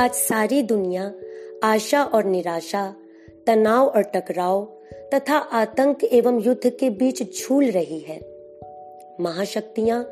[0.00, 1.14] आज सारी दुनिया,
[1.64, 2.94] आशा और निराशा,
[3.46, 4.68] तनाव और टकराव
[5.14, 8.20] तथा आतंक एवं युद्ध के बीच झूल रही है।
[9.20, 10.10] महाशक्तियाँ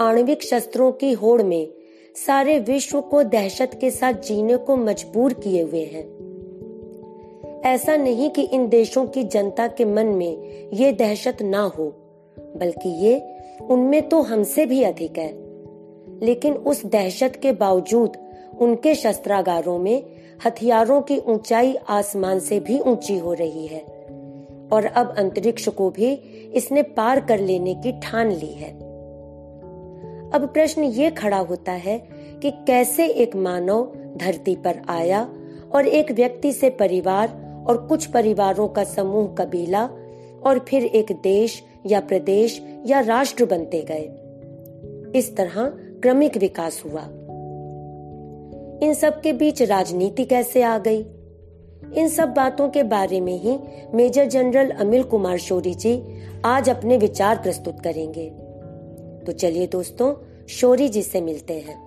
[0.00, 1.68] आणविक शस्त्रों की होड़ में
[2.26, 6.06] सारे विश्व को दहशत के साथ जीने को मजबूर किए हुए हैं।
[7.62, 11.86] ऐसा नहीं कि इन देशों की जनता के मन में ये दहशत ना हो,
[12.38, 13.38] बल्कि ये
[13.70, 15.46] उनमें तो हमसे भी अधिक है।
[16.26, 18.25] लेकिन उस दहशत के बावजूद
[18.60, 20.02] उनके शस्त्रागारों में
[20.46, 23.96] हथियारों की ऊंचाई आसमान से भी ऊँची हो रही है।
[24.72, 26.12] और अब अंतरिक्ष को भी
[26.54, 28.70] इसने पार कर लेने की ठान ली है।
[30.30, 32.08] अब प्रश्न ये खड़ा होता है
[32.42, 35.28] कि कैसे एक मानव धरती पर आया
[35.74, 37.28] और एक व्यक्ति से परिवार
[37.68, 39.84] और कुछ परिवारों का समूह कबीला
[40.44, 44.12] और फिर एक देश या प्रदेश या राष्ट्र बनते गए।
[45.18, 47.08] इस तरह क्रमिक विकास हुआ।
[48.82, 51.02] इन सब के बीच राजनीति कैसे आ गई?
[51.94, 53.58] इन सब बातों के बारे में ही
[53.94, 58.30] मेजर जनरल अमिल कुमार शोरी जी आज अपने विचार प्रस्तुत करेंगे।
[59.26, 60.14] तो चलिए दोस्तों
[60.46, 61.86] शोरी जी से मिलते हैं।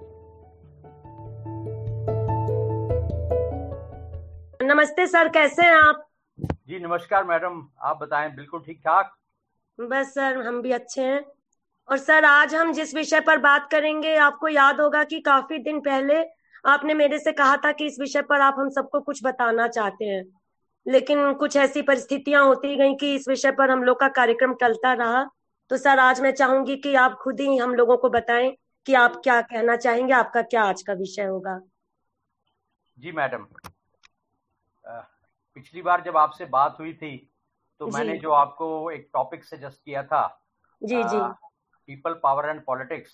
[4.62, 6.08] नमस्ते सर कैसे हैं आप?
[6.40, 9.16] जी नमस्कार मैडम। आप बताएँ बिल्कुल ठीक ठाक?
[9.82, 11.26] बस सर हम भी अच्छे हैं।
[11.90, 15.80] और सर आज हम जिस विषय पर बात करेंगे आपको याद होगा कि काफ़ी दिन
[15.80, 19.68] पहले आपने मेरे से कहा था कि इस विषय पर आप हम सबको कुछ बताना
[19.68, 20.24] चाहते हैं।
[20.86, 24.94] लेकिन कुछ ऐसी परिस्थितियाँ होती गई कि इस विषय पर हम लोग का कार्यक्रम चलता
[24.94, 25.24] रहा।
[25.72, 28.52] तो सर आज मैं चाहूँगी कि आप खुद ही हम लोगों को बताएँ
[28.86, 31.60] कि आप क्या कहना चाहेंगे आपका क्या आज का विषय होगा।
[32.98, 33.46] जी मैडम।
[34.86, 37.16] पिछली बार जब आपसे बात हुई थी
[37.82, 40.46] तो मैंने जो आपको एक टॉपिक सजेस्ट किया था
[40.84, 41.20] जी जी।
[41.88, 43.12] पीपल पावर एंड पॉलिटिक्स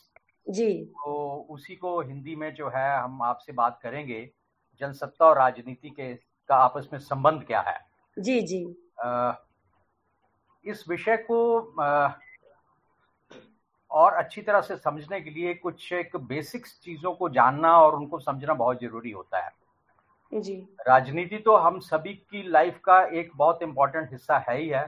[0.50, 4.30] जी। तो उसी को हिंदी में जो है हम आपसे बात करेंगे
[4.82, 6.14] जनसत्ता और राजनीति के
[6.50, 7.80] का आपस में संबंध क्या है?
[8.20, 9.34] जी जी। आ,
[10.66, 12.14] इस विषय को आ,
[13.92, 18.20] और अच्छी तरह से समझने के लिए कुछ एक बेसिक्स चीज़ों को जानना और उनको
[18.20, 19.52] समझना बहुत ज़रूरी होता है।
[20.42, 20.56] जी।
[20.88, 24.86] राजनीति तो हम सभी की लाइफ का एक बहुत इम्पोर्टेंट हिस्सा है ही है।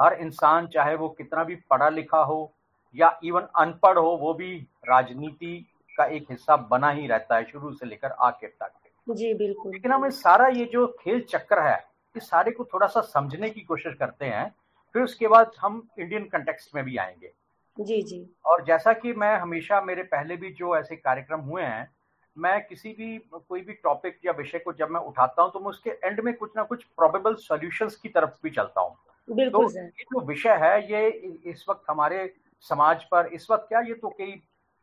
[0.00, 2.52] हर इंसान चाहे वो कितना भी पढ़ा लिखा हो
[2.94, 4.56] या इवन अनपढ़ हो वो भी
[4.88, 5.66] राजनीति
[5.98, 8.72] का एक हिस्सा बना ही रहता है शुरू से लेकर आखिर तक।
[9.06, 11.84] जी बिल्कुल। लेकिन हमें सारा ये जो खेल चक्र है
[12.16, 14.54] इस सारे को थोड़ा सा समझने की कोशिश करते हैं
[14.94, 17.32] फिर उसके बाद हम इंडियन कंटेक्स्ट में भी आएँगे।
[17.78, 21.88] जी जी। और जैसा कि मैं हमेशा मेरे पहले भी जो ऐसे कार्यक्रम हुए हैं
[22.36, 25.66] मैं किसी भी कोई भी टॉपिक या विषय को जब मैं उठाता हूँ तो मैं
[25.66, 28.96] उसके एंड में कुछ ना कुछ प्रोबेबल सॉल्यूशंस की तरफ़ भी चलता हूँ।
[29.28, 31.08] तो ये जो विषय है ये
[31.46, 34.32] इस वक्त हमारे समाज पर इस वक्त क्या ये तो कई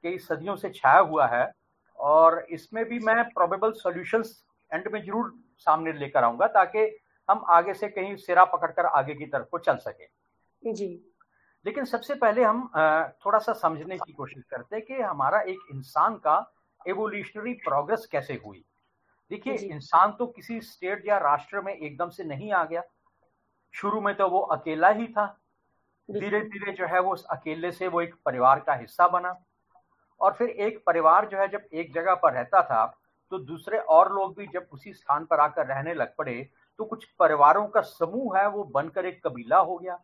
[0.04, 1.52] कई सदियों से छाया हुआ है
[1.98, 6.86] और इसमें भी मैं प्रोबेबल सॉल्यूशंस एंड में ज़रूर सामने लेकर आऊँगा ताकि
[7.30, 10.88] हम आगे से कहीं सिरा पकड़कर आगे की तरफ़ को चल सके। जी।
[11.66, 12.62] लेकिन सबसे पहले हम
[13.26, 16.38] थोड़ा सा समझने की कोशिश करते हैं कि हमारा एक इंसान का
[16.82, 18.64] एवोल्यूशनरी प्रोग्रेस कैसे हुई।
[19.32, 22.84] देखिए इंसान तो किसी स्टेट या राष्ट्र में एकदम से नहीं आ गया।
[23.74, 25.26] शुरू में तो वो अकेला ही था।
[26.12, 29.36] धीरे धीरे जो है वो उस अकेले से वो एक परिवार का हिस्सा बना।
[30.22, 32.86] और फिर एक परिवार जो है जब एक जगह पर रहता था
[33.32, 36.42] तो दूसरे और लोग भी जब उसी स्थान पर आकर रहने लग पड़े
[36.80, 40.00] तो कुछ परिवारों का समूह है वो बनकर एक कबीला हो गया।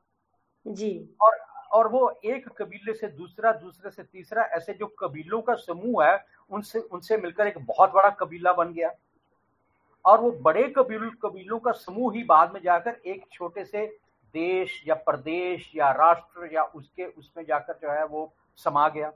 [0.65, 1.37] जी। और
[1.71, 6.25] और वो एक कबीले से दूसरा दूसरे से तीसरा ऐसे जो कबीलों का समूह है
[6.51, 8.91] उनसे उनसे मिलकर एक बहुत बड़ा कबीला बन गया।
[10.05, 13.85] और वो बड़े कबील कबीलों का समूह ही बाद में जाकर एक छोटे से
[14.37, 19.11] देश या प्रदेश या राष्ट्र या उसके उसमें जाकर जो है वो समा गया।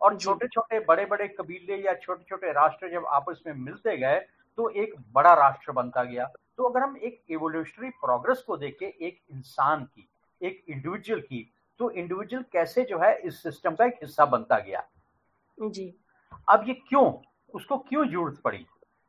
[0.00, 4.20] और छोटे छोटे बड़े बड़े कबीले या छोटे छोटे राष्ट्र जब आपस में मिलते गए
[4.58, 6.24] तो एक बड़ा राष्ट्र बनता गया।
[6.58, 10.08] तो अगर हम एक एवोल्यूशनरी प्रोग्रेस को देखें एक इंसान की
[10.40, 14.82] एक इंडिविजुअल की तो इंडिविजुअल कैसे जो है इस सिस्टम का एक हिस्सा बनता गया।
[15.58, 15.92] जी।
[16.48, 17.12] अब ये क्यों?
[17.54, 18.66] उसको क्यों ज़रूरत पड़ी?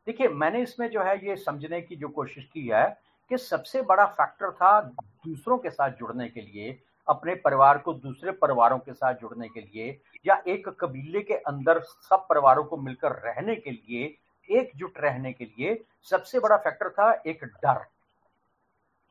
[0.08, 2.86] देखिए मैंने इसमें जो है ये समझने की जो कोशिश की है
[3.30, 4.82] कि सबसे बड़ा फैक्टर था
[5.26, 9.62] दूसरों के साथ जुड़ने के लिए अपने परिवार को दूसरे परिवारों के साथ जुड़ने के
[9.62, 14.18] लिए या एक कबीले के अंदर सब परिवारों को मिलकर रहने के लिए
[14.50, 17.86] एकजुट रहने के लिए सबसे बड़ा फैक्टर था एक डर।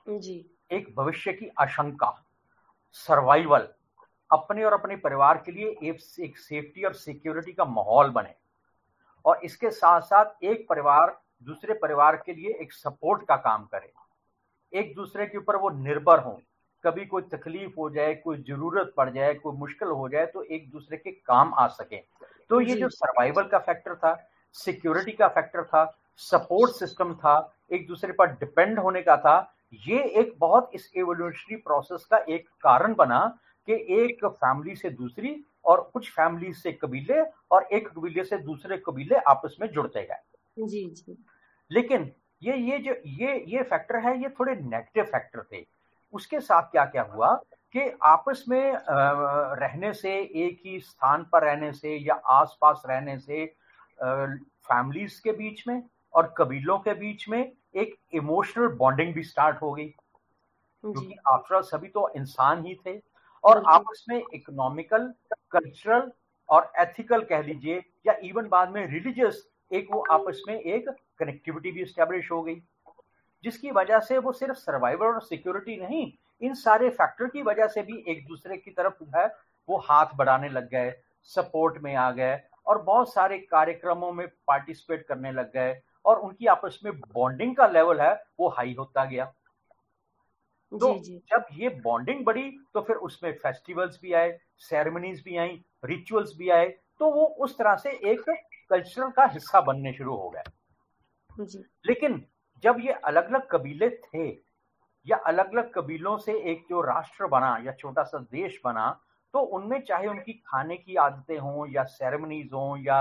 [0.07, 2.25] जी। एक भविष्य की आशंका
[2.93, 3.69] सर्वाइवल
[4.33, 8.35] अपने और अपने परिवार के लिए एक, एक सेफ्टी और सिक्योरिटी का माहौल बने।
[9.25, 13.93] और इसके साथ साथ एक परिवार दूसरे परिवार के लिए एक सपोर्ट का काम करे।
[14.73, 16.41] एक दूसरे के ऊपर वो निर्भर हो।
[16.85, 20.71] कभी कोई तकलीफ़ हो जाए कोई ज़रूरत पड़ जाए कोई मुश्किल हो जाए तो एक
[20.71, 21.97] दूसरे के काम आ सके।
[22.51, 24.15] तो ये जो। सर्वाइवल का फैक्टर था
[24.55, 25.85] सिक्योरिटी का फैक्टर था
[26.21, 27.35] सपोर्ट सिस्टम था
[27.73, 29.37] एक दूसरे पर डिपेंड होने का था
[29.89, 33.19] ये एक बहुत इस एवोल्यूशनरी प्रोसेस का एक कारण बना
[33.69, 35.35] कि एक फैमिली से दूसरी
[35.65, 37.21] और कुछ फैमिली से कबीले
[37.51, 41.17] और एक कबीले से दूसरे कबीले आपस में जुड़ते गए। जी जी।
[41.71, 42.11] लेकिन
[42.43, 45.65] ये ये जो ये ये फैक्टर है ये थोड़े नेगेटिव फैक्टर थे।
[46.15, 47.35] उसके साथ क्या क्या हुआ
[47.75, 48.73] कि आपस में
[49.61, 50.13] रहने से
[50.45, 53.45] एक ही स्थान पर रहने से या आसपास रहने से
[53.99, 55.83] फैमिलीज़ के बीच में
[56.15, 57.41] और कबीलों के बीच में
[57.77, 59.89] एक इमोशनल बॉन्डिंग भी स्टार्ट हो गई।
[60.85, 62.99] क्योंकि आफ्टर सभी तो इंसान ही थे।
[63.45, 65.13] और आपस में इकोनॉमिकल
[65.53, 66.11] कल्चरल
[66.49, 70.89] और एथिकल कह लीजिए या इवन बाद में रिलीजियस एक वो आपस में एक
[71.19, 72.63] कनेक्टिविटी भी स्टैब्लिश हो गई
[73.45, 76.13] जिसकी वजह से वो सिर्फ़ सर्वाइवल और सिक्योरिटी नहीं
[76.43, 79.27] इन सारे फैक्टर की वजह से भी एक दूसरे की तरफ़ है
[79.69, 80.93] वो हाथ बढ़ाने लग गए
[81.23, 86.47] सपोर्ट में आ गए और बहुत सारे कार्यक्रमों में पार्टिसिपेट करने लग गए और उनकी
[86.47, 89.25] आपस में बॉन्डिंग का लेवल है वो हाई होता गया
[90.73, 91.23] तो जी, जी.
[91.31, 96.49] जब ये बॉन्डिंग बढ़ी तो फिर उसमें फेस्टिवल्स भी आए सेरेमनीज भी आई रिचुअल्स भी
[96.51, 96.69] आए
[97.01, 98.25] तो वो उस तरह से एक
[98.71, 100.43] कल्चर का हिस्सा बनने शुरू हो गए
[101.85, 102.25] लेकिन
[102.65, 104.29] जब ये अलग अलग कबीले थे
[105.07, 108.91] या अलग अलग कबीलों से एक जो राष्ट्र बना या छोटा सा देश बना
[109.35, 113.01] तो उनमें चाहे उनकी खाने की आदतें हों या सेरेमनीज हों या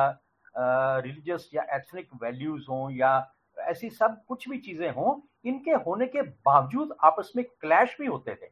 [0.56, 3.12] रिलीजियस या एथनिक वैल्यूज़ हों या
[3.58, 8.36] ऐसी सब कुछ भी चीज़ें हों इनके होने के बावजूद आपस में क्लैश भी होते
[8.36, 8.50] थे।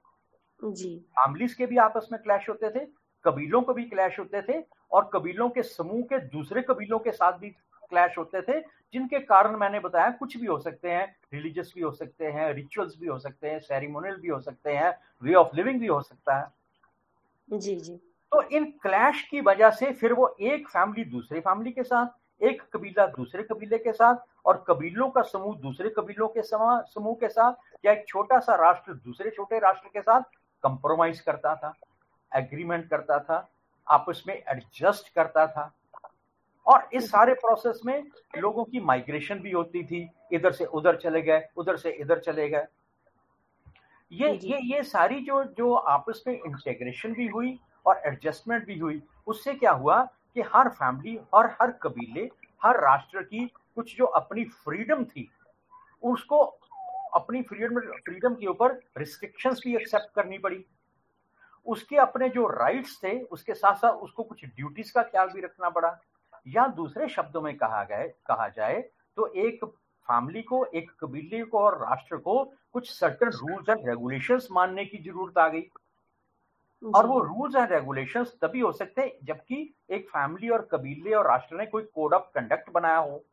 [0.61, 2.85] जी। फैमिलीज़ के भी आपस में क्लैश होते थे
[3.25, 4.59] कबीलों को भी क्लैश होते थे
[4.91, 7.49] और कबीलों के समूह के दूसरे कबीलों के साथ भी
[7.89, 8.59] क्लैश होते थे
[8.93, 12.97] जिनके कारण मैंने बताया कुछ भी हो सकते हैं रिलीजियस भी हो सकते हैं रिचुअल्स
[12.99, 14.93] भी हो सकते हैं सेरिमोनियल भी हो सकते हैं
[15.23, 17.95] वे ऑफ़ लिविंग भी हो सकता है। जी जी।
[18.31, 22.61] तो इन क्लैश की वजह से फिर वो एक फैमिली दूसरे फैमिली के साथ एक
[22.73, 24.15] कबीला दूसरे कबीले के साथ
[24.45, 28.93] और कबीलों का समूह दूसरे कबीलों के समूह के साथ या एक छोटा सा राष्ट्र
[28.95, 30.21] दूसरे छोटे राष्ट्र के साथ
[30.63, 31.73] कंप्रोमाइज करता था
[32.31, 33.37] एग्रीमेंट करता था।
[33.87, 35.71] आपस में एडजस्ट करता था।
[36.65, 38.03] और इस सारे प्रोसेस में
[38.37, 42.47] लोगों की माइग्रेशन भी होती थी। इधर से उधर चले गए उधर से इधर चले
[42.49, 42.65] गए।
[44.11, 49.01] ये ये ये सारी जो जो आपस में इंटेग्रेशन भी हुई और एडजस्टमेंट भी हुई
[49.27, 50.01] उससे क्या हुआ
[50.35, 52.29] कि हर फैमिली और हर कबीले
[52.63, 53.45] हर राष्ट्र की
[53.75, 55.29] कुछ जो अपनी फ्रीडम थी
[56.03, 56.37] उसको
[57.15, 60.63] अपनी फ्रीडम फ्रीडम के ऊपर रिस्ट्रिक्शंस भी एक्सेप्ट करनी पड़ी।
[61.65, 65.69] उसके अपने जो राइट्स थे उसके साथ साथ उसको कुछ ड्यूटीज़ का ख्याल भी रखना
[65.69, 65.97] पड़ा।
[66.47, 68.81] या दूसरे शब्दों में कहा गए कहा जाए
[69.17, 74.47] तो एक फैमिली को एक कबीले को और राष्ट्र को कुछ सर्टन रूल्स एंड रेगुलेशंस
[74.51, 75.69] मानने की ज़रूरत आ गई।
[76.83, 79.57] और वो रूल्स एंड रेगुलेशंस तभी हो सकते हैं जबकि
[79.89, 83.23] एक फैमिली और कबीले और राष्ट्र ने कोई कोड ऑफ़ कंडक्ट बनाया हो।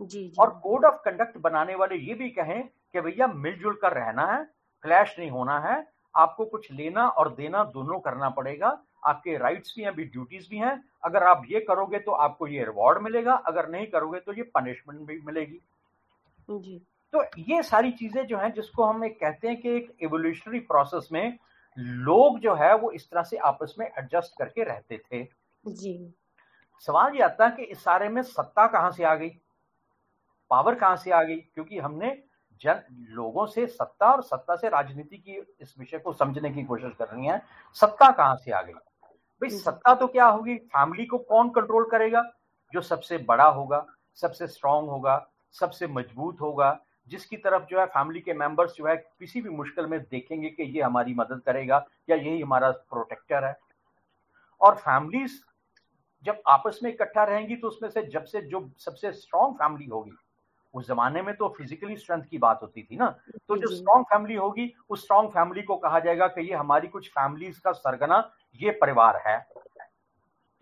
[0.00, 0.34] जी, जी.
[0.38, 2.62] और कोड ऑफ़ कंडक्ट बनाने वाले ये भी कहें
[2.92, 4.44] कि भैया मिलजुल कर रहना है
[4.84, 5.80] क्लैश नहीं होना है
[6.14, 10.58] आपको कुछ लेना और देना दोनों करना पड़ेगा। आपके राइट्स भी हैं भी ड्यूटीज़ भी
[10.58, 14.42] हैं। अगर आप ये करोगे तो आपको ये रिवॉर्ड मिलेगा अगर नहीं करोगे तो ये
[14.54, 15.60] पनिशमेंट भी मिलेगी।
[16.48, 16.78] जी।
[17.12, 21.08] तो ये सारी चीज़ें जो हैं जिसको हम एक कहते हैं कि एक एवोल्यूशनरी प्रोसेस
[21.12, 21.38] में
[21.76, 25.22] लोग जो है वो इस तरह से आपस में एडजस्ट करके रहते थे।
[25.64, 26.14] जी।
[26.80, 29.28] सवाल ये आता है कि इस सारे में सत्ता कहाँ से आ गई?
[30.50, 31.36] पावर कहाँ से आ गई?
[31.36, 32.10] क्योंकि हमने
[32.64, 32.80] जन
[33.10, 37.08] लोगों से सत्ता और सत्ता से राजनीति की इस विषय को समझने की कोशिश कर
[37.08, 37.40] रही है।
[37.76, 38.72] सत्ता कहाँ से आ गई?
[38.72, 40.56] भाई सत्ता तो क्या होगी?
[40.56, 42.22] फैमिली को कौन कंट्रोल करेगा?
[42.72, 43.84] जो सबसे बड़ा होगा
[44.18, 46.78] सबसे स्ट्रांग होगा सबसे मज़बूत होगा
[47.08, 50.62] जिसकी तरफ़ जो है फैमिली के मेंबर्स जो है किसी भी मुश्किल में देखेंगे कि
[50.62, 53.56] ये हमारी मदद करेगा या यही हमारा प्रोटेक्टर है।
[54.60, 55.40] और फैमिलीज़
[56.24, 60.10] जब आपस में इकट्ठा रहेंगी तो उसमें से जब से जो सबसे स्ट्रांग फैमिली होगी
[60.74, 63.08] उस जमाने में तो फिजिकली स्ट्रेंथ की बात होती थी ना।
[63.48, 67.08] तो जो स्ट्रांग फैमिली होगी उस स्ट्रांग फैमिली को कहा जाएगा कि ये हमारी कुछ
[67.10, 68.18] फैमिलीज़ का सरगना
[68.60, 69.36] ये परिवार है।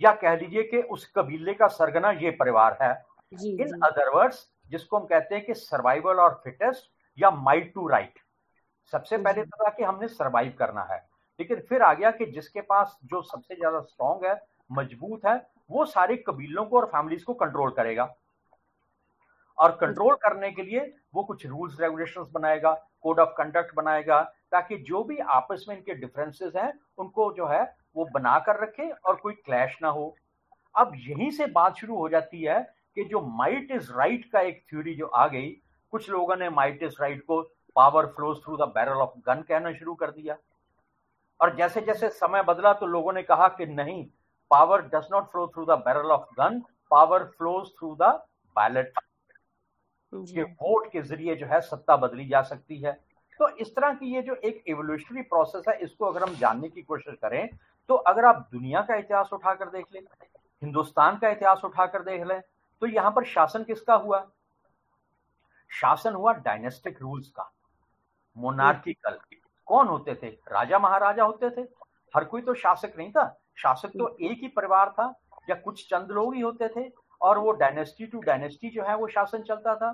[0.01, 2.93] या कह लीजिए कि उस कबीले का सरगना ये परिवार है।
[3.33, 8.19] इन अदर वर्ड्स जिसको हम कहते हैं कि सर्वाइवल और फिटेस्ट या माइट टू राइट
[8.93, 10.99] सबसे पहले तो था कि हमने सर्वाइव करना है।
[11.39, 14.35] लेकिन फिर आ गया कि जिसके पास जो सबसे ज़्यादा स्ट्रांग है
[14.71, 15.37] मज़बूत है
[15.71, 18.05] वो सारे कबीलों को और फैमिलीज़ को कंट्रोल करेगा।
[19.63, 20.81] और कंट्रोल करने के लिए
[21.15, 24.21] वो कुछ रूल्स रेगुलेशंस बनाएगा कोड ऑफ़ कंडक्ट बनाएगा
[24.53, 27.63] ताकि जो भी आपस में इनके डिफरेंसेस हैं उनको जो है
[27.97, 30.15] वो बना कर रखे और कोई क्लैश ना हो।
[30.75, 32.61] अब यहीं से बात शुरू हो जाती है
[32.97, 35.51] कि जो माइट इज़ राइट का एक थ्योरी जो आ गई
[35.93, 37.41] कुछ लोगों ने माइट इज़ राइट को
[37.77, 40.37] power flows through the barrel of gun कहना शुरू कर दिया।
[41.41, 44.05] और जैसे जैसे समय बदला तो लोगों ने कहा कि नहीं
[44.51, 48.13] power does not flow through the barrel of gun power flows through the
[48.57, 48.93] ballot
[50.13, 52.93] के वोट के ज़रिए जो है सत्ता बदली जा सकती है।
[53.41, 56.83] तो इस तरह की ये जो एक एवोल्यूशनरी प्रोसेस है इसको अगर हम जानने की
[56.83, 57.49] कोशिश करें
[57.89, 60.01] तो अगर आप दुनिया का इतिहास उठाकर देख लें
[60.63, 62.41] हिंदुस्तान का इतिहास उठाकर देख लें
[62.83, 64.27] तो यहाँ पर शासन किसका हुआ?
[65.71, 67.51] शासन हुआ डायनेस्टिक रूल्स का
[68.37, 69.19] मोनार्किकल
[69.67, 70.29] कौन होते थे?
[70.53, 71.63] राजा महाराजा होते थे।
[72.15, 73.25] हर कोई तो शासक नहीं था।
[73.57, 75.13] शासक तो एक ही परिवार था
[75.51, 76.89] या कुछ चंद लोग ही होते थे।
[77.23, 79.91] और वो डायनेस्टी टू डायनेस्टी जो है वो शासन चलता था।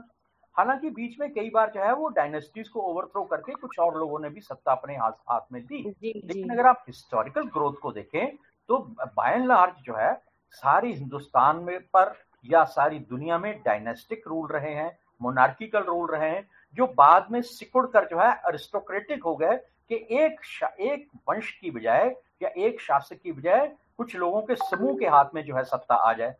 [0.57, 4.19] हालाँकि बीच में कई बार जो है वो डायनेस्टीज को ओवरथ्रो करके कुछ और लोगों
[4.19, 8.37] ने भी सत्ता अपने हाथ हाथ में दी। लेकिन अगर आप हिस्टोरिकल ग्रोथ को देखें
[8.69, 8.79] तो
[9.17, 10.13] बाय एंड लार्ज जो है
[10.55, 14.91] सारी हिंदुस्तान में पर या सारी दुनिया में डायनेस्टिक रूल रहे हैं
[15.23, 19.57] मोनार्किकल रूल रहे हैं जो बाद में सिकुड़ कर जो है अरिस्टोक्रेटिक हो गए
[19.91, 20.41] कि एक
[20.81, 23.67] एक वंश की बजाय या एक शासक की बजाय
[23.99, 26.35] कुछ लोगों के समूह के हाथ में जो है सत्ता आ जाए।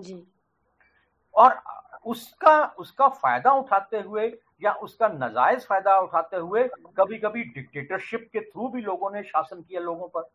[0.00, 0.26] जी।
[1.34, 1.62] और
[2.06, 8.40] उसका उसका फ़ायदा उठाते हुए या उसका नजायज फ़ायदा उठाते हुए कभी कभी डिक्टेटरशिप के
[8.40, 10.30] थ्रू भी लोगों ने शासन किया लोगों पर।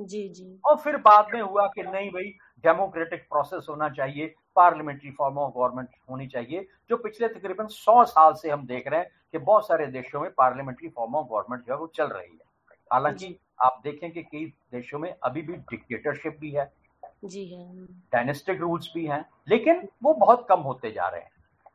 [0.00, 2.24] जी जी। और फिर बाद में हुआ कि नहीं भाई
[2.64, 8.32] डेमोक्रेटिक प्रोसेस होना चाहिए पार्लियामेंट्री फॉर्म ऑफ़ गवर्नमेंट होनी चाहिए जो पिछले तकरीबन सौ साल
[8.32, 11.72] से हम देख रहे हैं कि बहुत सारे देशों में पार्लियामेंट्री फॉर्म ऑफ़ गवर्नमेंट जो
[11.72, 16.38] है वो चल रही है। हालाँकि आप देखें कि कई देशों में अभी भी डिक्टेटरशिप
[16.40, 16.72] भी है।
[17.24, 17.64] जी है।
[18.12, 21.30] डायनेस्टिक रूल्स भी हैं लेकिन वो बहुत कम होते जा रहे हैं।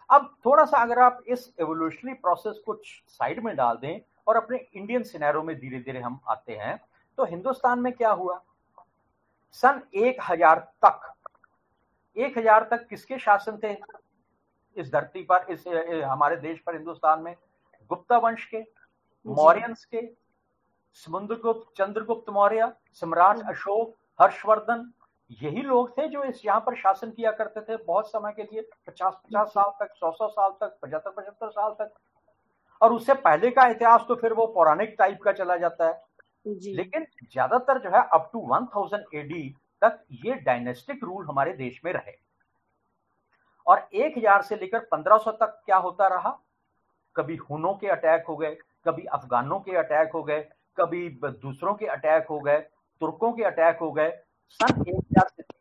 [0.10, 4.58] अब थोड़ा सा अगर आप इस एवोल्यूशनरी प्रोसेस को साइड में डाल दें और अपने
[4.58, 6.80] इंडियन सिनेरो में धीरे धीरे हम आते हैं
[7.18, 8.42] तो हिंदुस्तान में क्या हुआ?
[9.56, 11.14] सन एक हज़ार तक
[12.18, 13.76] एक हज़ार तक किसके शासन थे?
[14.78, 15.68] इस धरती पर इस
[16.06, 17.36] हमारे देश पर हिंदुस्तान में
[17.92, 18.60] गुप्ता वंश के
[19.26, 20.02] मौर्यंस के
[21.06, 24.92] समुद्रगुप्त चंद्रगुप्त मौर्य सम्राट अशोक हर्षवर्धन
[25.32, 28.62] यही लोग थे जो इस यहाँ पर शासन किया करते थे बहुत समय के लिए
[28.88, 31.94] पचास पचास साल तक सौ सौ साल तक पचहत्तर पचहत्तर साल तक।
[32.82, 36.08] और उससे पहले का इतिहास तो फिर वो पौराणिक टाइप का चला जाता है।
[36.48, 39.44] लेकिन ज़्यादातर जो है up to one thousand A
[39.82, 42.14] D ये डायनेस्टिक रूल हमारे देश में रहे।
[43.68, 46.30] और एक हज़ार से लेकर पंद्रह सौ तक क्या होता रहा?
[47.16, 48.56] कभी हुनों के अटैक हो गए
[48.86, 50.40] कभी अफगानों के अटैक हो गए
[50.78, 52.60] कभी दूसरों के अटैक हो गए
[53.02, 54.10] तुर्कों के अटैक हो गए।
[54.60, 54.84] सन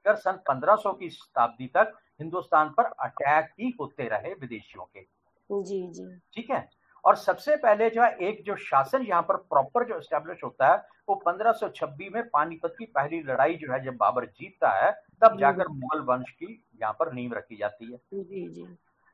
[0.08, 5.06] लेकर सन पंद्रह सौ की शताब्दी तक हिंदुस्तान पर अटैक ही होते रहे विदेशियों के।
[5.50, 6.68] जी जी। ठीक है?
[7.04, 10.76] और सबसे पहले जो है एक जो शासन यहाँ पर प्रॉपर जो स्टेब्लिश होता है
[11.08, 14.90] वो 1526 में पानीपत की पहली लड़ाई जो है जब बाबर जीतता है
[15.22, 18.66] तब जाकर मुगल वंश की यहाँ पर नींव रखी जाती है। जी जी।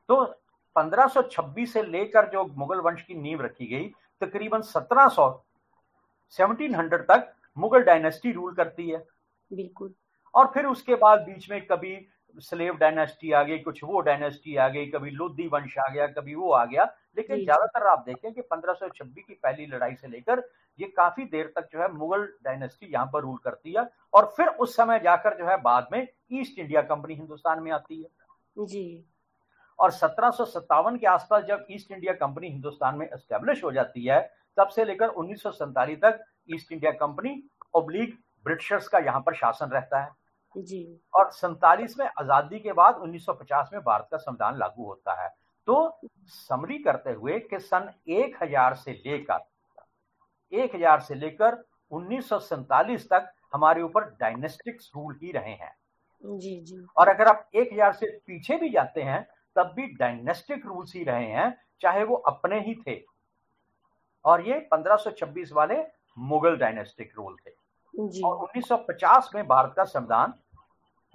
[0.09, 0.23] तो
[0.75, 3.87] 1526 से लेकर जो मुगल वंश की नींव रखी गई
[4.21, 5.29] तकरीबन 1700
[6.39, 9.05] 1700 तक मुगल डायनेस्टी रूल करती है।
[9.51, 9.93] बिल्कुल।
[10.35, 11.97] और फिर उसके बाद बीच में कभी
[12.37, 16.33] स्लेव डायनेस्टी आ गई कुछ वो डायनेस्टी आ गई कभी लोधी वंश आ गया कभी
[16.35, 16.83] वो आ गया।
[17.17, 20.41] लेकिन ज़्यादातर आप देखें कि 1526 की पहली लड़ाई से लेकर
[20.79, 24.47] ये काफ़ी देर तक जो है मुगल डायनेस्टी यहाँ पर रूल करती है और फिर
[24.47, 29.05] उस समय जाकर जो है बाद में ईस्ट इंडिया कंपनी हिंदुस्तान में आती है। जी।
[29.79, 30.31] और सत्रह
[30.97, 34.19] के आसपास जब ईस्ट इंडिया कंपनी हिंदुस्तान में एस्टेब्लिश हो जाती है
[34.57, 37.41] तब से लेकर उन्नीस तक East India Company
[37.75, 40.09] oblique Britishers का यहाँ पर शासन रहता है।
[40.57, 45.29] जी। और सैतालीस में आज़ादी के बाद 1950 में भारत का संविधान लागू होता है।
[45.67, 49.45] तो समरी करते हुए कि सन 1000 से लेकर
[50.51, 55.75] 1000 से लेकर उन्नीस सौ सैंतालीस तक हमारे ऊपर डायनेस्टिक्स रूल ही रहे हैं।
[56.23, 59.21] जी जी। और अगर आप 1000 से पीछे भी जाते हैं
[59.55, 62.99] तब भी डायनेस्टिक रूल्स ही रहे हैं चाहे वो अपने ही थे।
[64.25, 65.75] और ये 1526 वाले
[66.17, 67.51] मुगल डायनेस्टिक रूल थे।
[67.93, 70.33] जी। और 1950 में भारत का संविधान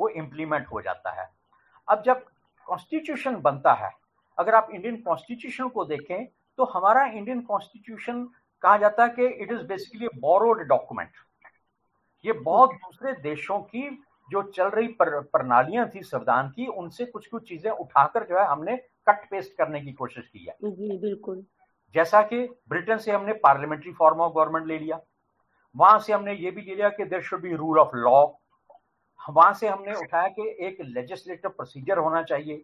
[0.01, 1.29] वो इम्प्लीमेंट हो जाता है।
[1.89, 2.25] अब जब
[2.67, 3.91] कॉन्स्टिट्यूशन बनता है
[4.39, 6.27] अगर आप इंडियन कॉन्स्टिट्यूशन को देखें
[6.59, 8.23] तो हमारा इंडियन कॉन्स्टिट्यूशन
[8.63, 11.11] कहा जाता है कि it is basically borrowed document
[12.25, 13.89] ये बहुत दूसरे देशों की
[14.29, 18.47] जो चल रही पर, प्रणालियाँ थी संविधान की उनसे कुछ कुछ चीज़ें उठाकर जो है
[18.47, 18.77] हमने
[19.09, 21.45] कट पेस्ट करने की कोशिश की है। जी बिल्कुल।
[21.95, 25.01] जैसा कि ब्रिटेन से हमने पार्लियामेंट्री फॉर्म ऑफ़ गवर्नमेंट ले लिया।
[25.75, 28.27] वहाँ से हमने ये भी ले लिया कि there should be rule of law
[29.31, 32.57] वहाँ से हमने उठाया कि एक लेजिस्लेटिव प्रोसीजर होना चाहिए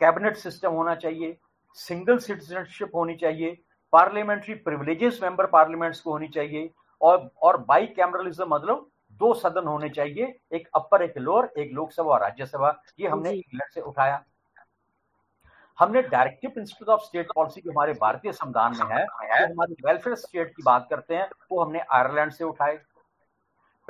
[0.00, 1.36] कैबिनेट सिस्टम होना चाहिए
[1.78, 3.56] सिंगल सिटीजनशिप होनी चाहिए
[3.92, 6.70] पार्लियामेंट्री प्रिविलेजेस मेंबर पार्लियामेंट्स को होनी चाहिए
[7.00, 8.86] और और बाई कैमरलिज्म मतलब
[9.20, 12.70] दो सदन होने चाहिए एक अपर एक लोअर एक लोकसभा और राज्यसभा।
[13.00, 14.22] ये हमने इंग्लैंड से उठाया।
[15.78, 20.16] हमने directive principle of state policy जो हमारे भारतीय संविधान में है तो हमारे वेलफेयर
[20.16, 22.78] स्टेट की बात करते हैं वो हमने आयरलैंड से उठाए।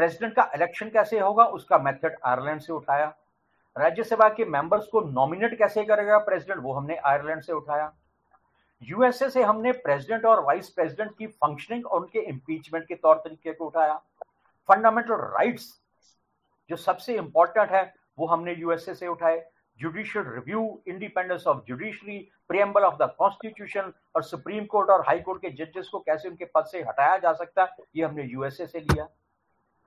[0.00, 3.12] प्रेसिडेंट का इलेक्शन कैसे होगा, उसका मेथड आयरलैंड से उठाया।
[3.76, 7.92] राज्यसभा के मेंबर्स को नॉमिनेट कैसे करेगा प्रेसिडेंट, वो हमने आयरलैंड से उठाया।
[8.82, 13.52] यूएसए से हमने प्रेसिडेंट और वाइस प्रेसिडेंट की फंक्शनिंग और उनके इम्पीचमेंट के तौर तरीके
[13.52, 14.00] को उठाया।
[14.68, 15.68] फंडामेंटल राइट्स
[16.70, 19.46] जो सबसे इंपॉर्टेंट है, वो हमने यूएसए से उठाए।
[19.78, 25.42] Judicial review independence of judiciary preamble of the constitution और सुप्रीम कोर्ट और हाई कोर्ट
[25.42, 28.80] के जजेस को कैसे उनके पद से हटाया जा सकता है ये हमने यूएसए से
[28.80, 29.08] लिया।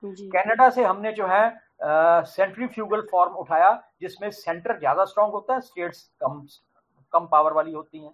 [0.04, 3.70] कनाडा से हमने जो है सेंट्रीफ्यूगल फॉर्म उठाया,
[4.00, 6.46] जिसमें सेंटर ज़्यादा स्ट्रांग होता है स्टेट्स कम
[7.12, 8.12] कम पावर वाली होती हैं।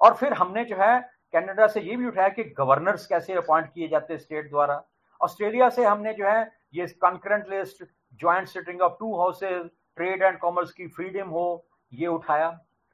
[0.00, 1.00] और फिर हमने जो है,
[1.34, 4.82] कनाडा से ये भी उठाया कि गवर्नर्स कैसे अपॉइंट किए जाते हैं स्टेट द्वारा।
[5.20, 7.84] ऑस्ट्रेलिया से हमने जो है, ये concurrent list
[8.20, 12.48] joint sitting of two houses trade and commerce की फ्रीडम हो, ये उठाया।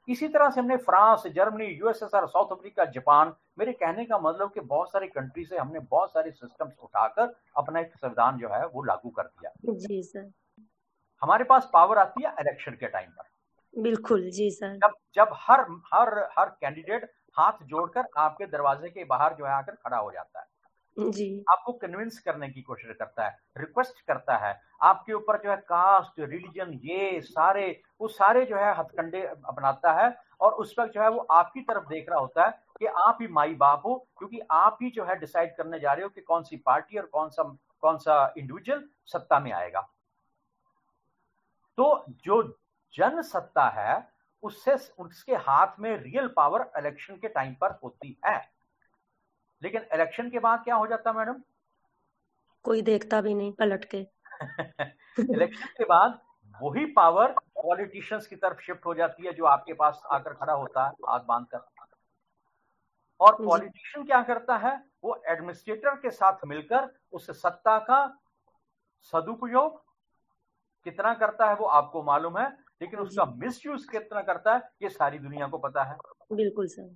[0.07, 4.59] इसी तरह से हमने France Germany USSR South Africa Japan मेरे कहने का मतलब कि
[4.59, 8.83] बहुत सारी कंट्री से हमने बहुत सारे सिस्टम्स उठाकर अपना एक संविधान जो है वो
[8.83, 10.31] लागू कर दिया। जी सर।
[11.21, 15.65] हमारे पास पावर आती है इलेक्शन के टाइम पर। बिल्कुल जी सर। जब जब हर
[15.93, 20.39] हर हर कैंडिडेट हाथ जोड़कर आपके दरवाजे के बाहर जो है आकर खड़ा हो जाता
[20.39, 20.45] है।
[20.97, 25.57] जी। आपको कन्विंस करने की कोशिश करता है रिक्वेस्ट करता है, आपके ऊपर जो है
[25.57, 31.01] कास्ट रिलीजन ये सारे, वो सारे जो है हथकंडे अपनाता है और उस वक्त जो
[31.01, 34.39] है वो आपकी तरफ़ देख रहा होता है कि आप ही माई बाप हो, क्योंकि
[34.51, 37.29] आप ही जो है डिसाइड करने जा रहे हो कि कौन सी पार्टी और कौन
[37.29, 37.43] सा
[37.81, 39.81] कौन सा इंडिविजुअल सत्ता में आएगा।
[41.77, 42.41] तो जो
[42.93, 44.07] जन सत्ता है,
[44.43, 48.37] उससे, उसके हाथ में रियल पावर इलेक्शन के टाइम पर होती है।
[49.63, 51.41] लेकिन इलेक्शन के बाद क्या हो जाता मैडम?
[52.63, 53.97] कोई देखता भी नहीं पलट के।
[55.19, 56.19] इलेक्शन के बाद
[56.61, 60.83] वही पावर पॉलिटिशियंस की तरफ़ शिफ्ट हो जाती है जो आपके पास आकर खड़ा होता
[60.83, 61.59] है हाथ बाँध कर
[63.19, 64.83] और पॉलिटिशियन क्या करता है?
[65.03, 68.17] वो एडमिनिस्ट्रेटर के साथ मिलकर उस सत्ता का
[69.01, 69.85] सदुपयोग
[70.83, 72.49] कितना करता है वो आपको मालूम है
[72.81, 75.97] लेकिन उसका मिसयूज कितना करता है ये सारी दुनिया को पता है।
[76.33, 76.95] बिल्कुल सर।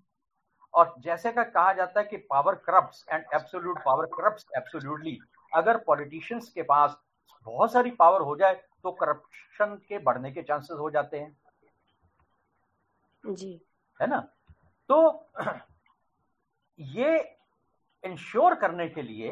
[0.73, 5.17] और जैसे का कहा जाता है कि power corrupt and absolute power corrupt absolutely
[5.55, 6.97] अगर पॉलिटिशियंस के पास
[7.45, 8.53] बहुत सारी पावर हो जाए
[8.83, 11.37] तो करप्शन के बढ़ने के चांसेस हो जाते हैं।
[13.23, 13.61] जी।
[14.01, 14.19] है ना?
[14.89, 15.29] तो
[16.79, 17.37] ये
[18.03, 19.31] इंश्योर करने के लिए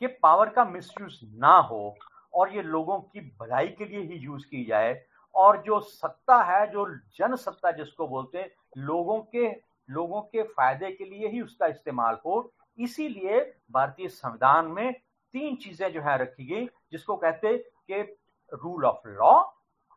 [0.00, 1.96] कि पावर का मिसयूज ना हो
[2.34, 6.66] और ये लोगों की भलाई के लिए ही यूज़ की जाए और जो सत्ता है
[6.70, 6.86] जो
[7.18, 12.18] जन सत्ता जिसको बोलते हैं लोगों के लोगों के फ़ायदे के लिए ही उसका इस्तेमाल
[12.26, 14.92] हो। इसीलिए भारतीय संविधान में
[15.32, 18.18] तीन चीज़ें जो है रखी गई जिसको कहते कि
[18.54, 19.44] rule of law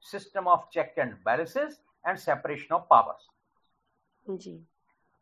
[0.01, 3.27] system of check and balances and separation of powers
[4.29, 4.67] ji.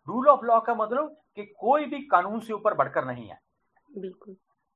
[0.08, 3.42] Rule of law का मतलब कि कोई भी कानून से ऊपर बढ़कर नहीं है।
[3.98, 4.36] बिल्कुल।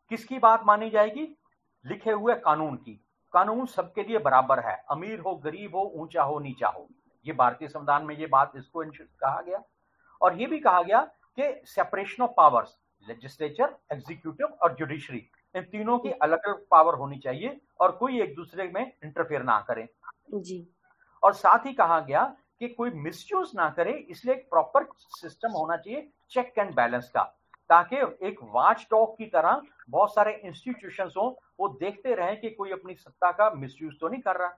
[0.10, 1.38] किसकी बात मानी जाएगी?
[1.86, 6.40] लिखे हुए कानून की। कानून सबके लिए बराबर है। अमीर हो गरीब हो ऊँचा हो
[6.40, 6.90] नीचा हो।
[7.26, 9.64] ये भारतीय संविधान में ये बात इसको कहा गया।
[10.22, 11.02] और ये भी कहा गया
[11.38, 17.18] कि separation of powers legislature executive और जुडिशरी इन तीनों की अलग अलग पावर होनी
[17.20, 19.88] चाहिए और कोई एक दूसरे में इंटरफेयर ना करे।
[20.32, 20.68] जी।
[21.24, 22.24] और साथ ही कहा गया
[22.60, 27.24] कि कोई मिसयूज ना करे इसलिए एक प्रॉपर सिस्टम होना चाहिए चेक एंड बैलेंस का
[27.70, 31.28] ताकि एक वाच टॉक की तरह बहुत सारे इंस्टीट्यूशन हो
[31.60, 34.58] वो देखते रहे कि कोई अपनी सत्ता का मिसयूज तो नहीं कर रहा।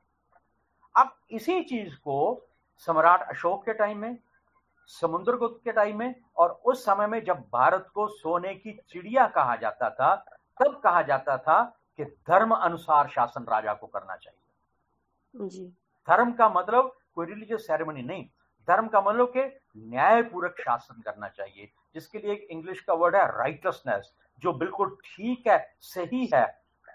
[0.96, 2.20] अब इसी चीज़ को
[2.88, 4.18] सम्राट अशोक के टाइम में
[4.92, 9.56] समुद्रगुप्त के टाइम में और उस समय में जब भारत को सोने की चिड़िया कहा
[9.56, 10.16] जाता था
[10.60, 11.64] तब कहा जाता था
[12.00, 15.66] कि धर्म अनुसार शासन राजा को करना चाहिए। जी।
[16.08, 18.26] धर्म का मतलब कोई रिलीजियस सेरेमनी नहीं।
[18.68, 19.46] धर्म का मतलब के
[19.80, 24.12] न्यायपूर्वक शासन करना चाहिए जिसके लिए एक इंग्लिश का वर्ड है राइटसनेस
[24.44, 26.46] जो बिल्कुल ठीक है सही है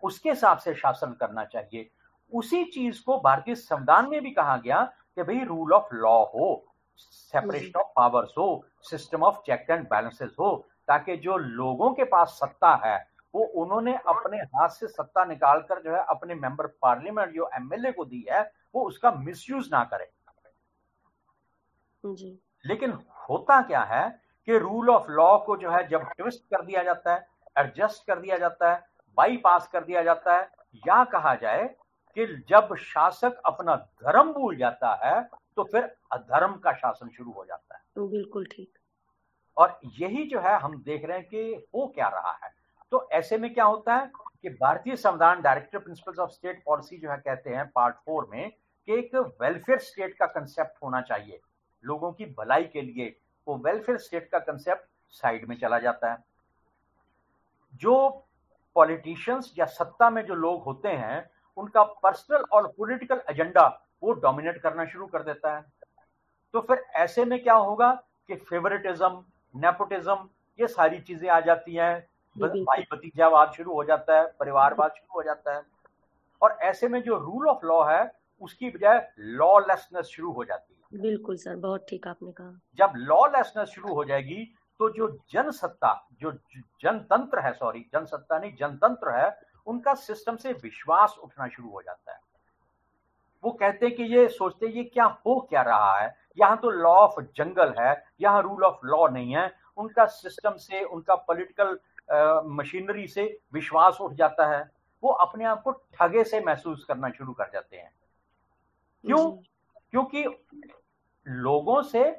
[0.02, 1.90] उसके हिसाब से शासन करना चाहिए।
[2.32, 4.82] उसी चीज़ को भारतीय संविधान में भी कहा गया
[5.16, 6.65] कि भाई रूल ऑफ़ लॉ हो।
[6.96, 12.28] सेपरेशन ऑफ़ पावर्स हो system of check and balances हो ताकि जो लोगों के पास
[12.28, 12.96] सत्ता है
[13.34, 18.04] वो उन्होंने अपने हाथ से सत्ता निकालकर जो है अपने मेंबर पार्लियामेंट जो एमएलए को
[18.04, 20.10] दी है वो उसका मिसयूज ना करे।
[22.04, 24.08] जी। लेकिन होता क्या है
[24.46, 28.18] कि रूल ऑफ़ लॉ को जो है जब ट्विस्ट कर दिया जाता है एडजस्ट कर
[28.18, 28.86] दिया जाता है
[29.18, 30.50] बाईपास कर दिया जाता है
[30.86, 31.64] या कहा जाए
[32.16, 37.44] कि जब शासक अपना धर्म भूल जाता है तो फिर अधर्म का शासन शुरू हो
[37.44, 38.78] जाता है। तो बिल्कुल ठीक।
[39.56, 42.54] और यही जो है हम देख रहे हैं कि हो क्या रहा है।
[42.90, 44.10] तो ऐसे में क्या होता है
[44.42, 48.50] कि भारतीय संविधान director principles of state policy जो है कहते हैं पार्ट फोर में
[48.50, 51.40] कि एक वेलफेयर स्टेट का कंसेप्ट होना चाहिए
[51.84, 56.24] लोगों की भलाई के लिए। वो वेलफेयर स्टेट का कंसेप्ट साइड में चला जाता है।
[57.74, 58.24] जो
[58.76, 63.66] पॉलिटिशियंस या सत्ता में जो लोग होते हैं उनका पर्सनल और पॉलिटिकल एजेंडा
[64.02, 65.64] वो डोमिनेट करना शुरू कर देता है।
[66.54, 67.90] तो फिर ऐसे में क्या होगा
[68.28, 70.28] कि फेवरेटिज्म नेपोटिज्म
[70.58, 71.98] ये सारी चीज़ें आ जाती हैं।
[72.36, 75.62] भाई भतीजावाद शुरू हो जाता है परिवारवाद शुरू हो जाता है।
[76.42, 81.00] और ऐसे में जो रूल ऑफ़ लॉ है उसकी बजाय लॉलेसनेस शुरू हो जाती है।
[81.00, 84.44] बिल्कुल सर बहुत ठीक आपने कहा। जब लॉलेसनेस शुरू हो जाएगी
[84.80, 86.32] तो जो जनसत्ता जो
[86.82, 89.30] जनतंत्र है सॉरी जनसत्ता नहीं जनतंत्र है
[89.66, 92.18] उनका सिस्टम से विश्वास उठना शुरू हो जाता है।
[93.44, 96.14] वो कहते हैं कि ये सोचते ये क्या हो क्या रहा है?
[96.38, 100.82] यहाँ तो लॉ ऑफ़ जंगल है यहाँ रूल ऑफ़ लॉ नहीं है। उनका सिस्टम से
[100.84, 101.78] उनका पॉलिटिकल
[102.50, 104.62] मशीनरी से विश्वास उठ जाता है।
[105.02, 107.90] वो अपने आप को ठगे से महसूस करना शुरू कर जाते हैं।
[109.04, 109.30] क्यों?
[109.92, 110.24] क्योंकि
[111.26, 112.10] लोगों से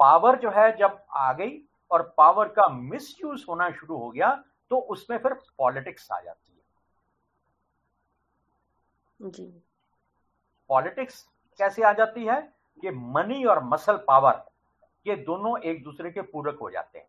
[0.00, 4.30] पावर जो है जब आ गई और पावर का मिसयूज होना शुरू हो गया
[4.70, 6.52] तो उसमें फिर पॉलिटिक्स आ जाती
[9.20, 9.62] है। जी।
[10.68, 11.26] पॉलिटिक्स
[11.58, 12.40] कैसे आ जाती है
[12.82, 14.42] कि मनी और मसल पावर
[15.06, 17.06] ये दोनों एक दूसरे के पूरक हो जाते हैं।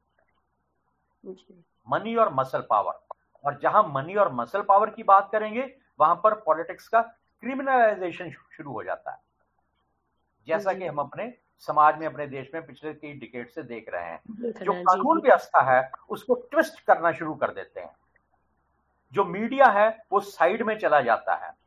[1.90, 3.00] मनी और मसल पावर।
[3.46, 7.02] और जहाँ मनी और मसल पावर की बात करेंगे वहाँ पर पॉलिटिक्स का
[7.44, 9.20] क्रिमिनलाइजेशन शुरू हो जाता है।
[10.48, 14.04] जैसा कि हम अपने समाज में अपने देश में पिछले कई डिकेट से देख रहे
[14.04, 14.22] हैं।
[14.66, 17.96] जो कानून व्यवस्था है उसको ट्विस्ट करना शुरू कर देते हैं।
[19.14, 21.67] जो मीडिया है वो साइड में चला जाता है।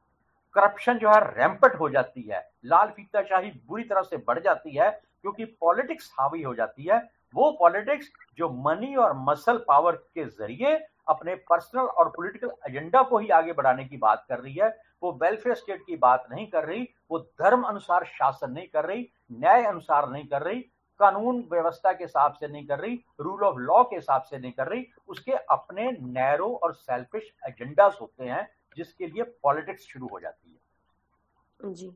[0.54, 4.90] करप्शन जो है रैंपट हो जाती है। लाल फीताशाही बुरी तरह से बढ़ जाती है
[4.90, 6.98] क्योंकि पॉलिटिक्स हावी हो जाती है।
[7.34, 10.74] वो पॉलिटिक्स जो मनी और मसल पावर के ज़रिए
[11.08, 14.68] अपने पर्सनल और पॉलिटिकल एजेंडा को ही आगे बढ़ाने की बात कर रही है।
[15.02, 19.08] वो वेलफेयर स्टेट की बात नहीं कर रही, वो धर्म अनुसार शासन नहीं कर रही,
[19.32, 20.60] न्याय अनुसार नहीं कर रही,
[21.00, 24.52] कानून व्यवस्था के हिसाब से नहीं कर रही रूल ऑफ़ लॉ के हिसाब से नहीं
[24.52, 30.20] कर रही, उसके अपने नैरो और सेल्फिश एजेंडास होते हैं। जिसके लिए पॉलिटिक्स शुरू हो
[30.20, 31.90] जाती है। जी।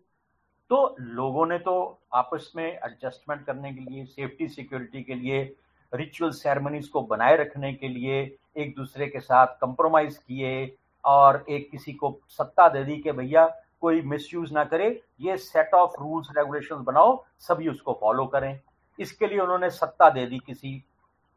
[0.70, 1.74] तो लोगों ने तो
[2.14, 5.42] आपस में एडजस्टमेंट करने के लिए सेफ्टी सिक्योरिटी के लिए
[5.92, 8.20] रिचुअल सेरेमनीज को बनाए रखने के लिए
[8.56, 13.46] एक दूसरे के साथ कंप्रोमाइज किए और एक किसी को सत्ता दे दी कि भैया
[13.80, 14.88] कोई मिसयूज ना करे
[15.20, 18.58] ये सेट ऑफ़ रूल्स रेगुलेशन बनाओ सभी उसको फॉलो करें।
[18.98, 20.82] इसके लिए उन्होंने सत्ता दे दी किसी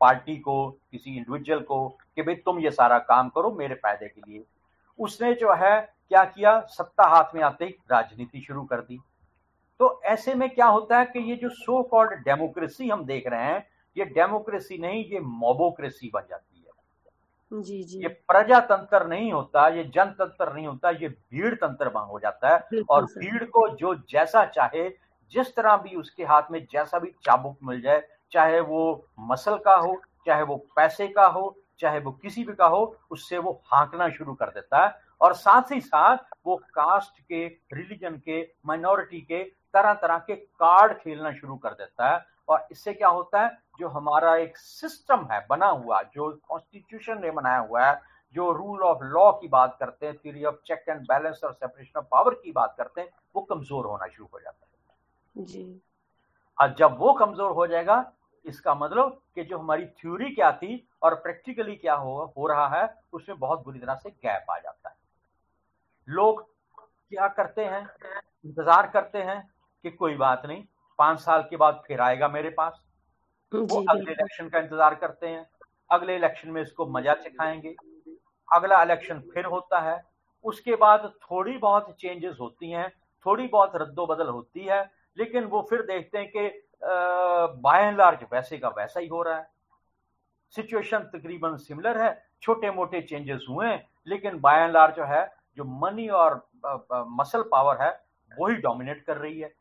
[0.01, 4.31] पार्टी को किसी इंडिविजुअल को कि भाई तुम ये सारा काम करो मेरे फ़ायदे के
[4.31, 4.43] लिए।
[4.99, 6.59] उसने जो है क्या किया?
[6.59, 8.99] सत्ता हाथ में आते ही राजनीति शुरू कर दी।
[9.79, 13.43] तो ऐसे में क्या होता है कि ये जो सो कॉल्ड डेमोक्रेसी हम देख रहे
[13.43, 13.65] हैं
[13.97, 19.83] ये डेमोक्रेसी नहीं ये मोबोक्रेसी बन जाती है। जी जी। ये प्रजातंत्र नहीं होता ये
[19.83, 24.89] जनतंत्र नहीं होता ये भीड़ तंत्र हो जाता है। और भीड़ को जो जैसा चाहे
[25.31, 29.75] जिस तरह भी उसके हाथ में जैसा भी चाबुक मिल जाए चाहे वो मसल का
[29.75, 34.09] हो चाहे वो पैसे का हो चाहे वो किसी भी का हो उससे वो हाँकना
[34.09, 39.43] शुरू कर देता है। और साथ ही साथ वो कास्ट के रिलीजन के माइनॉरिटी के
[39.73, 43.57] तरह तरह के कार्ड खेलना शुरू कर देता है। और इससे क्या होता है?
[43.79, 48.01] जो हमारा एक सिस्टम है बना हुआ जो कॉन्स्टिट्यूशन ने बनाया हुआ है
[48.35, 51.99] जो रूल ऑफ़ लॉ की बात करते हैं theory of check and balance और सेपरेशन
[51.99, 55.81] ऑफ़ पावर की बात करते हैं वो कमज़ोर होना शुरू हो जाता है। जी।
[56.57, 57.99] और जब वो कमज़ोर हो जाएगा
[58.47, 62.87] इसका मतलब कि जो हमारी थ्योरी क्या थी और प्रैक्टिकली क्या हो हो रहा है
[63.13, 64.95] उसमें बहुत बुरी तरह से गैप आ जाता है।
[66.07, 67.81] लोग क्या करते हैं?
[68.45, 69.41] इंतज़ार करते हैं
[69.83, 70.63] कि कोई बात नहीं
[70.99, 72.83] पाँच साल के बाद फिर आएगा मेरे पास।
[73.51, 75.45] वो अगले इलेक्शन का इंतज़ार करते हैं।
[75.91, 77.75] अगले इलेक्शन में इसको मज़ा सिखाएँगे।
[78.47, 80.01] अगला इलेक्शन फिर होता है।
[80.45, 82.89] उसके बाद थोड़ी बहुत चेंजेस होती हैं
[83.25, 84.81] थोड़ी बहुत रद्दोबदल होती है
[85.17, 86.47] लेकिन वो फिर देखते हैं कि
[86.87, 89.49] बाय एंड लार्ज वैसे का वैसा ही हो रहा है।
[90.53, 95.25] सिचुएशन तकरीबन सिमिलर है। छोटे मोटे चेंजेस हुए हैं लेकिन बाय एंड लार्ज जो है
[95.57, 96.35] जो मनी और
[97.11, 97.89] मसल पावर है
[98.31, 99.51] वही डोमिनेट कर रही है।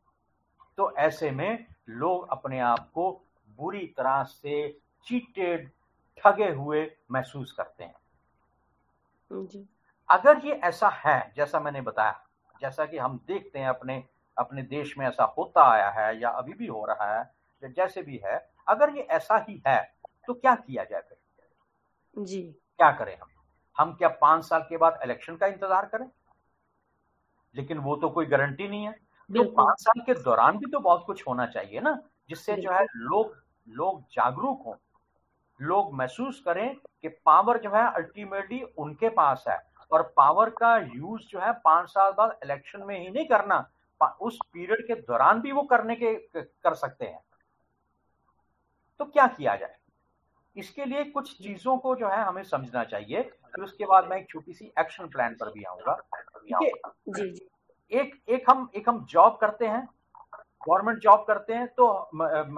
[0.79, 3.11] तो ऐसे में लोग अपने आप को
[3.59, 4.69] बुरी तरह से
[5.07, 5.71] चीटेड
[6.19, 7.95] ठगे हुए महसूस करते हैं।
[9.31, 9.67] जी।
[10.09, 12.21] अगर ये ऐसा है जैसा मैंने बताया
[12.61, 14.03] जैसा कि हम देखते हैं अपने
[14.37, 17.23] अपने देश में ऐसा होता आया है या अभी भी हो रहा है
[17.63, 19.81] या जैसे भी है अगर ये ऐसा ही है
[20.29, 21.19] तो क्या किया जाए फिर?
[22.17, 23.29] जी। क्या करें हम?
[23.77, 26.07] हम क्या पाँच साल के बाद इलेक्शन का इंतज़ार करें?
[27.55, 28.93] लेकिन वो तो कोई गारंटी नहीं है।
[29.31, 31.99] तो पाँच साल के दौरान भी तो बहुत कुछ होना चाहिए ना
[32.31, 34.75] जिससे जो है लोग लोग जागरूक हों।
[35.61, 39.59] लोग महसूस करें कि पावर जो है अल्टीमेटली उनके पास है
[39.91, 43.59] और पावर का यूज़ जो है पाँच साल बाद इलेक्शन में ही नहीं करना।
[44.03, 47.21] उस पीरियड के दौरान भी वो करने के कर सकते हैं।
[49.01, 49.77] तो क्या किया जाए?
[50.57, 54.29] इसके लिए कुछ चीज़ों को जो है हमें समझना चाहिए। फिर उसके बाद मैं एक
[54.29, 55.99] छोटी सी एक्शन प्लान पर भी आऊँगा।
[57.93, 59.89] एक एक हम एक हम जॉब करते हैं।
[60.69, 61.87] गवर्नमेंट जॉब करते हैं तो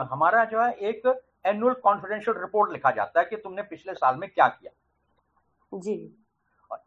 [0.05, 1.03] हमारा जो है एक
[1.47, 4.73] एनुअल कॉन्फिडेंशियल रिपोर्ट लिखा जाता है कि तुमने पिछले साल में क्या किया।
[5.73, 5.97] जी।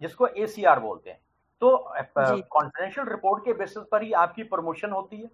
[0.01, 1.19] जिसको एसीआर बोलते हैं।
[1.61, 1.77] तो
[2.15, 5.29] कॉन्फिडेंशियल रिपोर्ट के बेसिस पर ही आपकी प्रमोशन होती है।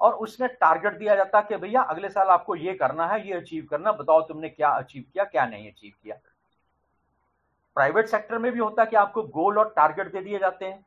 [0.00, 3.34] और उसमें टारगेट दिया जाता है कि भैया अगले साल आपको ये करना है ये
[3.34, 6.16] अचीव करना बताओ तुमने क्या अचीव किया क्या नहीं अचीव किया।
[7.76, 10.84] प्राइवेट सेक्टर में भी होता है कि आपको गोल और टारगेट दे दिए जाते हैं।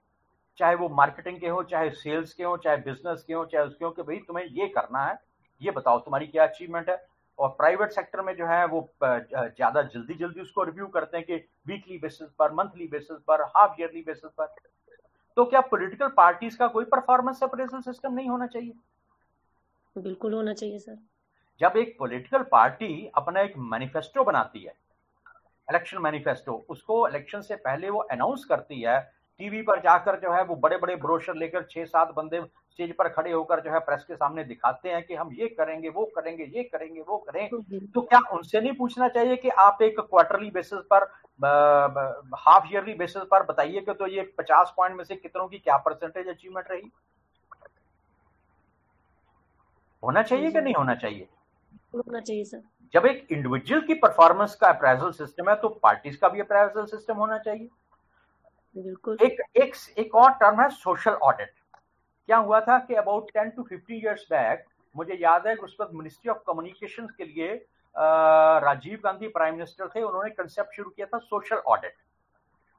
[0.57, 3.85] चाहे वो मार्केटिंग के हो चाहे सेल्स के हो चाहे बिज़नेस के हो चाहे उसके
[3.85, 5.19] हो कि भाई तुम्हें ये करना है
[5.61, 6.95] ये बताओ तुम्हारी क्या अचीवमेंट है।
[7.39, 11.35] और प्राइवेट सेक्टर में जो है वो ज़्यादा जल्दी जल्दी उसको रिव्यू करते हैं कि
[11.67, 14.55] वीकली बेसिस पर मंथली बेसिस पर हाफ़ ईयरली बेसिस पर।
[15.37, 18.73] तो क्या पॉलिटिकल पार्टीज़ का कोई परफॉर्मेंस अप्रेजल सिस्टम नहीं होना चाहिए?
[19.95, 20.97] बिल्कुल होना चाहिए सर।
[21.61, 24.73] जब एक पॉलिटिकल पार्टी अपना एक मैनिफेस्टो बनाती है
[25.67, 28.99] इलेक्शन मैनिफेस्टो उसको इलेक्शन से पहले वो अनाउंस करती है
[29.39, 33.07] टीवी पर जाकर जो है वो बड़े बड़े ब्रोशर लेकर छह सात बंदे स्टेज पर
[33.09, 36.43] खड़े होकर जो है प्रेस के सामने दिखाते हैं कि हम ये करेंगे वो करेंगे
[36.55, 40.79] ये करेंगे वो करेंगे तो क्या उनसे नहीं पूछना चाहिए कि आप एक क्वार्टरली बेसिस
[40.93, 41.05] पर
[42.37, 45.77] हाफ़ ईयरली बेसिस पर बताइए कि तो ये पचास पॉइंट में से कितनों की क्या
[45.77, 46.91] परसेंटेज अचीवमेंट रही?
[50.03, 51.27] होना चाहिए कि नहीं होना चाहिए?
[51.95, 52.61] होना चाहिए सर।
[52.93, 57.15] जब एक इंडिविजुअल की परफॉर्मेंस का अप्राइजल सिस्टम है तो पार्टीज़ का भी अप्राइजल सिस्टम
[57.15, 57.69] होना चाहिए।
[58.77, 61.53] बिल्कुल। एक एक एक और टर्म है सोशल ऑडिट
[62.29, 65.93] क्या हुआ था कि about ten to fifty years back मुझे याद है उस वक्त
[65.93, 67.53] मिनिस्ट्री ऑफ़ कम्युनिकेशन के लिए
[68.63, 71.95] राजीव गांधी प्राइम मिनिस्टर थे उन्होंने कंसेप्ट शुरू किया था सोशल ऑडिट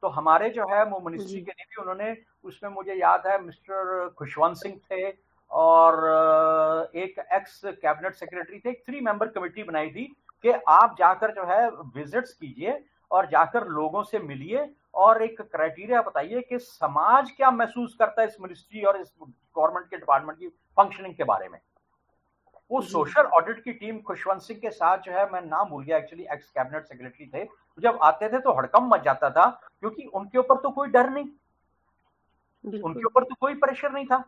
[0.03, 4.09] तो हमारे जो है वो मिनिस्ट्री के लिए भी उन्होंने उसमें मुझे याद है मिस्टर
[4.19, 5.11] खुशवंत सिंह थे
[5.51, 5.97] और
[6.97, 10.05] एक एक्स कैबिनेट सेक्रेटरी थे एक थ्री मेंबर कमेटी बनाई थी
[10.45, 12.79] कि आप जाकर जो है विजिट्स कीजिए
[13.11, 18.29] और जाकर लोगों से मिलिए और एक क्राइटेरिया बताइए कि समाज क्या महसूस करता है
[18.29, 21.59] इस मिनिस्ट्री और इस गवर्नमेंट के डिपार्टमेंट की फंक्शनिंग के बारे में।
[22.71, 25.99] वो सोशल ऑडिट की टीम खुशवंत सिंह के साथ जो है मैं नाम भूल गया
[25.99, 27.45] एक्चुअली एक्स कैबिनेट सेक्रेटरी थे।
[27.79, 29.47] जब आते थे तो हड़कम मच जाता था
[29.81, 31.29] क्योंकि उनके ऊपर तो कोई डर नहीं।
[32.65, 34.25] उनके ऊपर तो कोई प्रेशर नहीं था।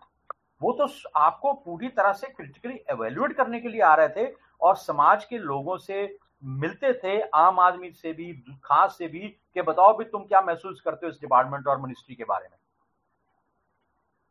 [0.60, 0.86] वो तो
[1.18, 5.38] आपको पूरी तरह से क्रिटिकली एवेल्युएट करने के लिए आ रहे थे और समाज के
[5.38, 6.04] लोगों से
[6.42, 8.32] मिलते थे आम आदमी से भी
[8.64, 9.20] खास से भी
[9.54, 12.56] कि बताओ भी तुम क्या महसूस करते हो इस डिपार्टमेंट और मिनिस्ट्री के बारे में?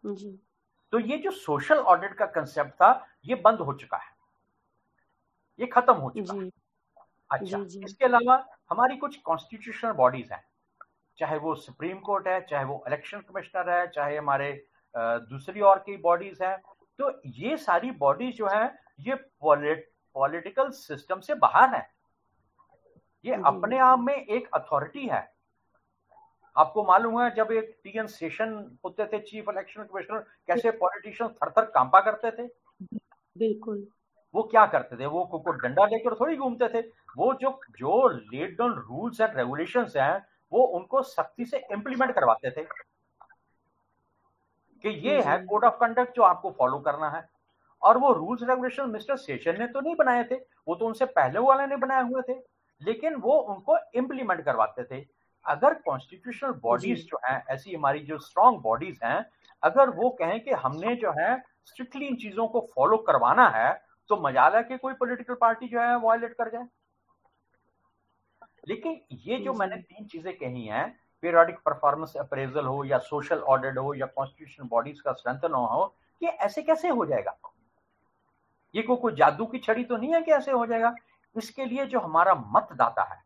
[0.03, 0.39] जी।
[0.93, 2.91] तो ये जो सोशल ऑडिट का कंसेप्ट था
[3.25, 4.11] ये बंद हो चुका है।
[5.59, 6.49] ये खत्म हो चुका है।
[7.31, 7.83] अच्छा जी, जी.
[7.85, 10.43] इसके अलावा हमारी कुछ कॉन्स्टिट्यूशनल बॉडीज हैं।
[11.17, 14.51] चाहे वो सुप्रीम कोर्ट है चाहे वो इलेक्शन कमिश्नर है चाहे हमारे
[14.95, 16.57] दूसरी और की बॉडीज हैं।
[16.99, 18.65] तो ये सारी बॉडीज जो है
[18.99, 21.87] ये पॉलिटिकल सिस्टम से बाहर है।
[23.25, 25.33] ये अपने आप में एक अथॉरिटी है।
[26.57, 31.49] आपको मालूम है जब एक टीएन सेशन होते थे चीफ इलेक्शन कमिश्नर कैसे पॉलिटिशियन थर
[31.49, 32.47] थर कांपा करते थे?
[33.37, 33.87] बिल्कुल।
[34.33, 35.05] वो क्या करते थे?
[35.05, 39.85] वो को डंडा लेकर थोड़ी घूमते थे। वो जो जो laid down rules and regulation
[39.97, 42.63] हैं वो उनको सख्ती से इम्प्लीमेंट करवाते थे।
[44.83, 47.29] कि ये है कोड ऑफ़ कंडक्ट जो आपको फॉलो करना है।
[47.81, 51.39] और वो रूल्स रेगुलेशन मिस्टर सेशन ने तो नहीं बनाए थे। वो तो उनसे पहले
[51.39, 55.05] वाले ने बनाए हुए थे। लेकिन वो उनको इम्प्लीमेंट करवाते थे।
[55.45, 59.25] अगर कॉन्स्टिट्यूशनल बॉडीज जो। हैं ऐसी हमारी जो स्ट्रॉन्ग बॉडीज हैं
[59.63, 63.71] अगर वो कहें कि हमने जो है स्ट्रिक्टली इन चीज़ों को फॉलो करवाना है
[64.09, 66.67] तो मजाला के कोई पॉलिटिकल पार्टी जो है वायलेट कर जाए।
[68.67, 70.87] लेकिन ये जो मैंने तीन चीज़ें कही हैं
[71.23, 76.29] पीरियडिक परफॉर्मेंस अप्रेजल हो या सोशल ऑडिट हो या कॉन्स्टिट्यूशन बॉडीज का स्ट्रेंथन हो ये
[76.29, 77.37] ऐसे कैसे हो जाएगा?
[78.73, 80.93] ये को कोई जादू की छड़ी तो नहीं है कि ऐसे हो जाएगा?
[81.35, 83.21] इसके लिए जो हमारा मतदाता है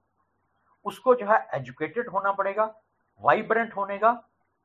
[0.86, 2.74] उसको जो है एजुकेटेड होना पड़ेगा
[3.22, 4.12] वाइब्रेंट होने का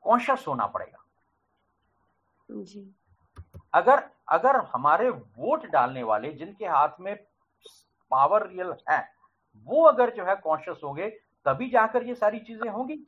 [0.04, 1.04] कॉन्शियस होना पड़ेगा।
[2.48, 2.94] जी।
[3.74, 7.14] अगर अगर हमारे वोट डालने वाले जिनके हाथ में
[8.10, 9.00] पावर रियल है
[9.68, 11.08] वो अगर जो है कॉन्शियस होंगे
[11.46, 13.04] तभी जाकर ये सारी चीज़ें होंगी।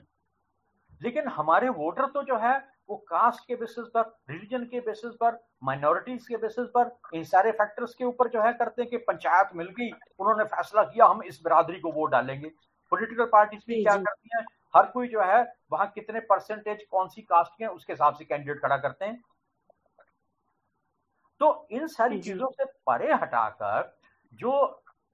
[1.00, 2.58] लेकिन हमारे वोटर तो जो है
[2.90, 7.52] वो कास्ट के बेसिस पर रिलीजन के बेसिस पर माइनॉरिटीज के बेसिस पर इन सारे
[7.52, 11.22] फैक्टर्स के ऊपर जो है करते हैं कि पंचायत मिल गई उन्होंने फैसला किया हम
[11.22, 12.48] इस बिरादरी को वोट डालेंगे।
[12.92, 14.44] पॉलिटिकल पार्टीज़ भी क्या करती हैं
[14.76, 18.60] हर कोई जो है वहाँ कितने परसेंटेज कौन सी कास्ट के उसके हिसाब से कैंडिडेट
[18.62, 19.22] खड़ा करते हैं।
[21.40, 23.96] तो इन सारी चीज़ों से परे हटाकर
[24.32, 24.52] जो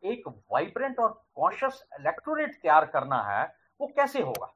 [0.03, 3.45] एक वाइब्रेंट और कॉन्शियस इलेक्टोरेट तैयार करना है
[3.81, 4.53] वो कैसे होगा?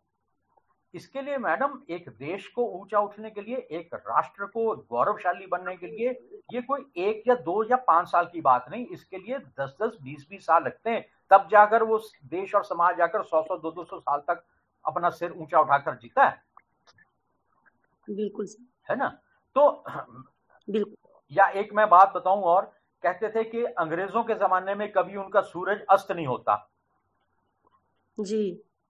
[0.94, 5.76] इसके लिए मैडम एक देश को ऊँचा उठने के लिए एक राष्ट्र को गौरवशाली बनने
[5.76, 6.10] के लिए
[6.54, 9.96] ये कोई एक या दो या पाँच साल की बात नहीं इसके लिए दस दस
[10.02, 13.70] बीस बीस साल लगते हैं। तब जाकर वो देश और समाज जाकर सौ सौ दो
[13.70, 14.42] दो सौ साल तक
[14.84, 16.42] अपना सिर ऊँचा उठाकर जीता है।
[18.08, 18.48] बिल्कुल
[18.88, 19.08] है ना?
[19.56, 19.84] तो
[20.68, 20.96] बिल्कुल।
[21.32, 22.64] या एक मैं बात बताऊँ और
[23.04, 26.56] कहते थे कि अंग्रेज़ों के जमाने में कभी उनका सूरज अस्त नहीं होता।
[28.18, 28.40] जी।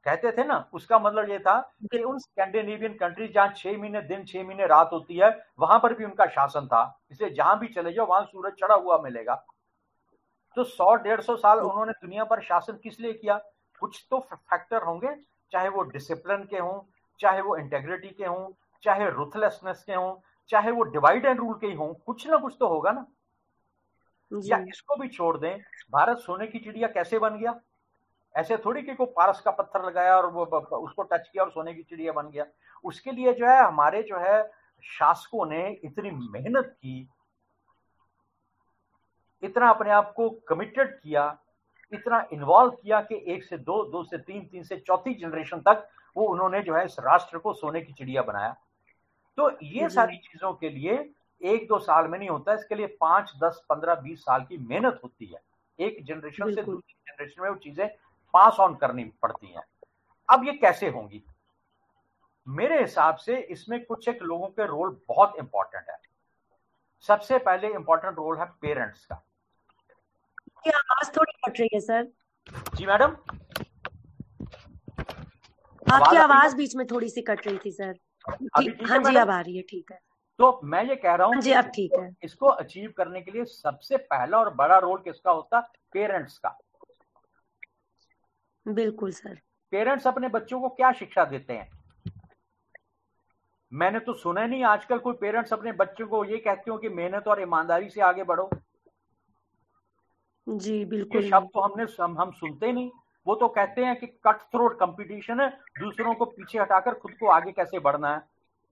[0.07, 1.59] कहते थे ना उसका मतलब ये था
[1.93, 5.95] कि उन स्कैंडिनेवियन कंट्रीज़ जहाँ छह महीने दिन छह महीने रात होती है वहाँ पर
[5.95, 9.35] भी उनका शासन था। इसलिए जहाँ भी चले जाओ वहाँ सूरज चढ़ा हुआ मिलेगा।
[10.57, 13.37] तो सौ डेढ़ सौ साल उन्होंने दुनिया पर शासन किस लिए किया?
[13.83, 15.15] कुछ तो फैक्टर होंगे
[15.53, 16.81] चाहे वो डिसिप्लिन के हों
[17.21, 18.49] चाहे वो इंटेग्रिटी के हों
[18.83, 20.15] चाहे रुथलेसनेस के हों
[20.51, 23.07] चाहे वो डिवाइड एंड रूल के ही हों कुछ ना कुछ तो होगा ना।
[24.33, 25.59] या इसको भी छोड़ दें
[25.93, 27.61] भारत सोने की चिड़िया कैसे बन गया?
[28.35, 31.75] ऐसे थोड़ी कि को पारस का पत्थर लगाया और वो उसको टच किया और सोने
[31.75, 32.45] की चिड़िया बन गया।
[32.85, 34.43] उसके लिए जो है हमारे जो है
[34.85, 37.09] शासकों ने इतनी मेहनत की
[39.43, 41.37] इतना अपने आप को कमिटेड किया
[41.93, 45.89] इतना इन्वॉल्व किया कि एक से दो दो से तीन तीन से चौथी जनरेशन तक
[46.17, 48.55] वो उन्होंने जो है इस राष्ट्र को सोने की चिड़िया बनाया।
[49.39, 50.95] तो ये सारी चीज़ों के लिए
[51.41, 55.01] एक दो साल में नहीं होता इसके लिए पाँच दस पंद्रह बीस साल की मेहनत
[55.05, 55.41] होती है।
[55.79, 57.89] एक जनरेशन से दूसरी जनरेशन में वो चीज़ें
[58.35, 59.63] पास ऑन करनी पड़ती हैं।
[60.29, 61.23] अब ये कैसे होंगी?
[62.47, 65.97] मेरे हिसाब से इसमें कुछ एक लोगों के रोल बहुत इंपॉर्टेंट है।
[67.09, 69.23] सबसे पहले इंपॉर्टेंट रोल है पेरेंट्स का।
[70.69, 72.05] आवाज़ थोड़ी कट रही है सर
[72.77, 73.17] जी मैडम
[75.87, 77.95] आपकी आवाज़ बीच में थोड़ी सी कट रही थी सर
[78.89, 79.99] हाँ जी अब आ रही है ठीक है।
[80.39, 83.31] तो मैं ये कह रहा हूँ हाँ जी अब ठीक है। इसको अचीव करने के
[83.31, 85.61] लिए सबसे पहला और बड़ा रोल किसका होता?
[85.93, 86.59] पेरेंट्स का।
[88.69, 91.71] बिल्कुल सर। पेरेंट्स अपने बच्चों को क्या शिक्षा देते हैं?
[93.73, 97.29] मैंने तो सुना नहीं आजकल कोई पेरेंट्स अपने बच्चों को ये कहते हो कि मेहनत
[97.29, 98.51] और ईमानदारी से आगे बढ़ो।
[100.49, 102.91] जी बिल्कुल। शब्द तो हमने हम, हम सुनते नहीं।
[103.27, 107.27] वो तो कहते हैं कि कट थ्रोट कंपटीशन है दूसरों को पीछे हटाकर खुद को
[107.27, 108.23] आगे कैसे बढ़ना है?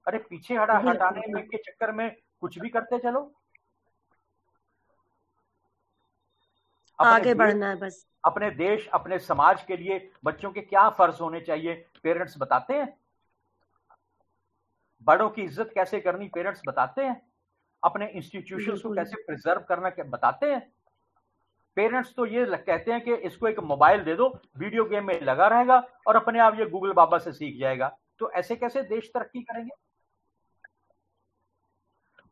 [0.07, 3.38] अरे पीछे हटा हटाने में के चक्कर में कुछ भी करते चलो।
[6.99, 11.41] आगे बढ़ना है बस। अपने देश अपने समाज के लिए बच्चों के क्या फ़र्ज़ होने
[11.41, 11.75] चाहिए?
[12.03, 12.97] पेरेंट्स बताते हैं?
[15.07, 17.21] बड़ों की इज़्ज़त कैसे करनी पेरेंट्स बताते हैं?
[17.83, 20.61] अपने इंस्टीट्यूशन को कैसे प्रिजर्व करना बताते हैं?
[21.77, 25.47] पेरेंट्स तो ये कहते हैं कि इसको एक मोबाइल दे दो वीडियो गेम में लगा
[25.49, 29.43] रहेगा और अपने आप ये गूगल बाबा से सीख जाएगा। तो ऐसे कैसे देश तरक्की
[29.43, 29.71] करेंगे?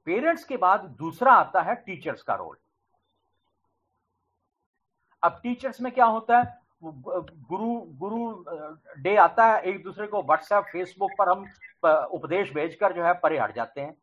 [0.06, 2.56] पेरेंट्स के बाद दूसरा आता है टीचर्स का रोल।
[5.22, 6.58] अब टीचर्स में क्या होता है?
[6.84, 8.44] गुरु गुरु
[9.02, 11.46] डे आता है एक दूसरे को व्हाट्सएप फेसबुक पर हम
[12.12, 13.96] उपदेश भेजकर जो है परे हट जाते हैं।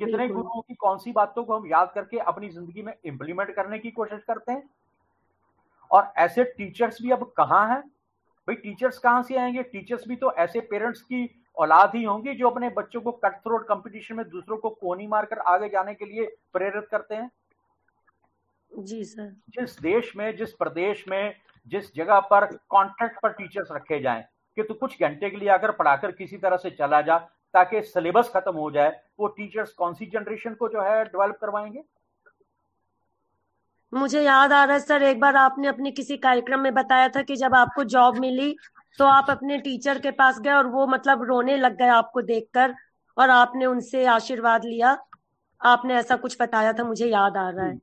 [0.00, 3.78] कितने गुरुओं की कौन सी बातों को हम याद करके अपनी ज़िंदगी में इंप्लीमेंट करने
[3.78, 4.68] की कोशिश करते हैं?
[5.90, 7.80] और ऐसे टीचर्स भी अब कहाँ हैं?
[8.48, 9.62] भाई टीचर्स कहाँ से आएँगे?
[9.62, 13.66] टीचर्स भी तो ऐसे पेरेंट्स की औलाद ही होंगी जो अपने बच्चों को कट थ्रोट
[13.68, 17.30] कंपटीशन में दूसरों को कोनी मारकर आगे जाने के लिए प्रेरित करते हैं।
[18.72, 21.34] जी सर। जिस देश में जिस प्रदेश में
[21.66, 24.22] जिस जगह पर कॉन्ट्रैक्ट पर टीचर्स रखे जाएँ
[24.56, 27.18] कि तू कुछ घंटे के लिए आकर पढ़ाकर किसी तरह से चला जा
[27.54, 31.82] ताकि सिलेबस खत्म हो जाए वो टीचर्स कौन सी जनरेशन को जो है डेवलप करवाएँगे?
[33.92, 37.22] मुझे याद आ रहा है सर एक बार आपने अपने किसी कार्यक्रम में बताया था
[37.22, 38.54] कि जब आपको जॉब मिली
[38.98, 42.74] तो आप अपने टीचर के पास गए और वो मतलब रोने लग गए आपको देखकर
[43.16, 44.96] और आपने उनसे आशीर्वाद लिया।
[45.60, 47.78] आपने ऐसा कुछ बताया था मुझे याद आ रहा है।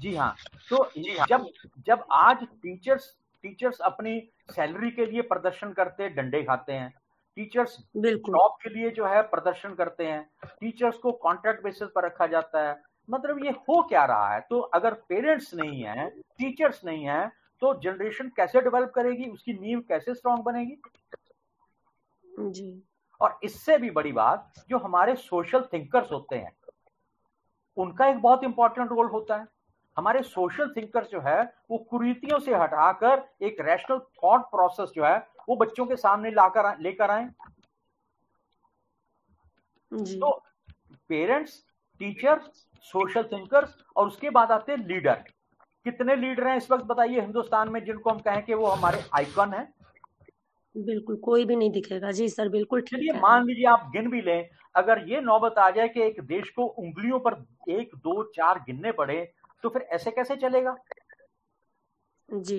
[0.00, 0.34] जी हाँ।
[0.70, 1.46] तो जी हाँ। जब
[1.86, 4.20] जब आज टीचर्स टीचर्स अपनी
[4.50, 6.94] सैलरी के लिए प्रदर्शन करते हैं डंडे खाते हैं
[7.36, 12.26] टीचर्स जॉब के लिए जो है प्रदर्शन करते हैं टीचर्स को कॉन्ट्रैक्ट बेसिस पर रखा
[12.26, 14.40] जाता है मतलब ये हो क्या रहा है?
[14.40, 17.28] तो अगर पेरेंट्स नहीं है टीचर्स नहीं है
[17.60, 19.24] तो जनरेशन कैसे डेवलप करेगी?
[19.24, 20.76] उसकी नींव कैसे स्ट्रांग बनेगी?
[22.38, 22.82] जी।
[23.20, 26.52] और इससे भी बड़ी बात जो हमारे सोशल थिंकर्स होते हैं
[27.76, 29.46] उनका एक बहुत इंपॉर्टेंट रोल होता है।
[29.96, 35.16] हमारे सोशल थिंकर्स जो है वो कुरीतियों से हटाकर एक रैशनल थॉट प्रोसेस जो है
[35.48, 37.28] वो बच्चों के सामने लाकर लेकर आए।
[39.92, 40.30] तो
[41.08, 41.62] पेरेंट्स
[42.00, 42.40] टीचर
[42.84, 45.24] सोशल थिंकर्स और उसके बाद आते हैं लीडर
[45.86, 49.52] कितने लीडर हैं इस वक्त बताइए हिंदुस्तान में जिनको हम कहें कि वो हमारे आइकन
[49.54, 49.62] है।
[50.76, 54.48] बिल्कुल कोई भी नहीं दिखेगा। जी सर बिल्कुल चलिए मान लीजिए आप गिन भी लें
[54.74, 57.34] अगर ये नौबत आ जाए कि एक देश को उंगलियों पर
[57.70, 59.22] एक दो चार गिनने पड़े
[59.64, 60.76] तो फिर ऐसे कैसे चलेगा?
[62.28, 62.58] जी।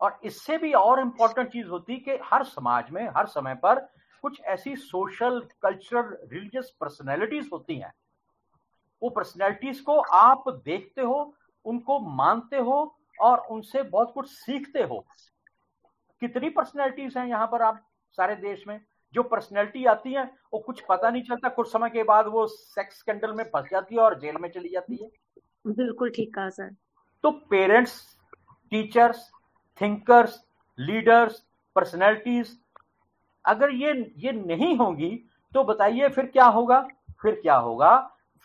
[0.00, 3.80] और इससे भी और इम्पोर्टेंट चीज़ होती कि हर समाज में हर समय पर
[4.24, 7.92] कुछ ऐसी सोशल कल्चरल रिलीजियस पर्सनैलिटीज होती हैं।
[9.02, 11.18] वो पर्सनैलिटीज को आप देखते हो
[11.64, 12.78] उनको मानते हो
[13.20, 15.04] और उनसे बहुत कुछ सीखते हो।
[16.22, 17.80] कितनी पर्सनैलिटीज हैं यहाँ पर आप
[18.18, 18.80] सारे देश में?
[19.14, 22.98] जो पर्सनैलिटी आती है वो कुछ पता नहीं चलता। कुछ समय के बाद वो सेक्स
[22.98, 25.08] स्कैंडल में फंस जाती है और जेल में चली जाती है।
[25.68, 26.70] बिल्कुल ठीक कहा सर।
[27.24, 28.00] तो parents
[28.72, 29.28] teachers
[29.80, 30.40] thinkers
[30.78, 31.42] leaders
[31.76, 32.56] personalities
[33.44, 35.10] अगर ये ये नहीं होगी
[35.52, 36.80] तो बताइए फिर क्या होगा?
[37.22, 37.96] फिर क्या होगा?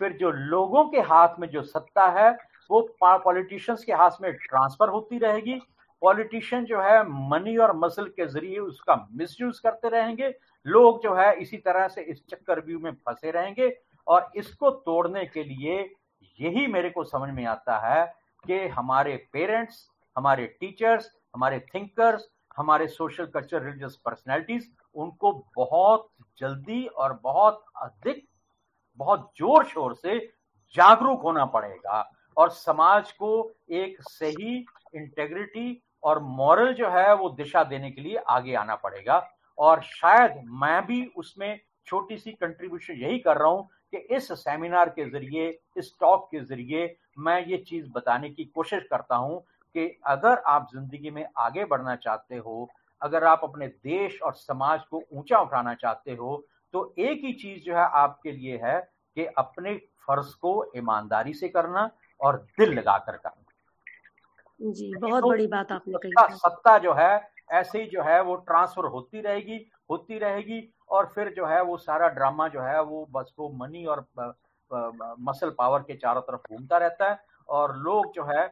[0.01, 2.30] फिर जो लोगों के हाथ में जो सत्ता है
[2.69, 5.59] वो पॉलिटिशियंस के हाथ में ट्रांसफ़र होती रहेगी।
[6.01, 10.33] पॉलिटिशियन जो है मनी और मसल के ज़रिए उसका मिसयूज करते रहेंगे।
[10.65, 13.71] लोग जो है इसी तरह से इस चक्कर व्यू में फंसे रहेंगे
[14.07, 15.79] और इसको तोड़ने के लिए
[16.39, 18.05] यही मेरे को समझ में आता है
[18.45, 22.27] कि हमारे पेरेंट्स, हमारे टीचर्स, हमारे थिंकर्स,
[22.57, 26.07] हमारे सोशल कल्चर, रिलीजियस पर्सनैलिटीज, उनको बहुत
[26.39, 28.27] जल्दी और बहुत अधिक,
[28.99, 30.19] बहुत ज़ोर शोर से
[30.75, 33.29] जागरूक होना पड़ेगा और समाज को
[33.71, 34.55] एक सही
[34.95, 39.25] इंटेग्रिटी और मॉरल जो है वो दिशा देने के लिए आगे आना पड़ेगा।
[39.57, 44.89] और शायद मैं भी उसमें छोटी सी कंट्रीब्यूशन यही कर रहा हूँ कि इस सेमिनार
[44.89, 49.39] के ज़रिए, इस टॉक के ज़रिए मैं ये चीज़ बताने की कोशिश करता हूँ
[49.75, 52.69] कि अगर आप ज़िंदगी में आगे बढ़ना चाहते हो,
[53.01, 56.43] अगर आप अपने देश और समाज को ऊँचा उठाना चाहते हो
[56.73, 58.79] तो एक ही चीज़ जो है आपके लिए है
[59.17, 59.75] कि अपने
[60.07, 61.89] फ़र्ज़ को ईमानदारी से करना
[62.19, 63.46] और दिल लगाकर करना।
[64.60, 67.12] जी बहुत तो बड़ी बात आपने कही सत्ता जो है
[67.51, 69.58] ऐसे ही जो है वो ट्रांसफ़र होती रहेगी
[69.89, 73.86] होती रहेगी और फिर जो है वो सारा ड्रामा जो है वो बस वो मनी
[73.86, 74.05] और
[75.22, 78.45] मसल पावर के चारों तरफ़ घूमता रहता है और लोग जो है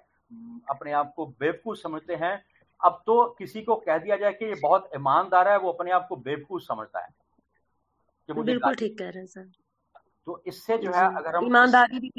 [0.69, 2.33] अपने आप को बेवकूफ़ समझते हैं।
[2.79, 6.05] अब तो किसी को कह दिया जाए कि ये बहुत ईमानदार है वो अपने आप
[6.09, 7.09] को बेवकूफ़ समझता है।
[8.29, 9.49] कि मुझे बिल्कुल ठीक कह रहे हैं सर।
[10.27, 12.11] तो इससे जो है अगर हम ईमानदारी भी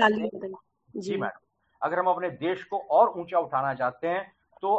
[0.94, 1.45] जी। मैडम।
[1.86, 4.22] अगर हम अपने देश को और ऊँचा उठाना चाहते हैं
[4.62, 4.70] तो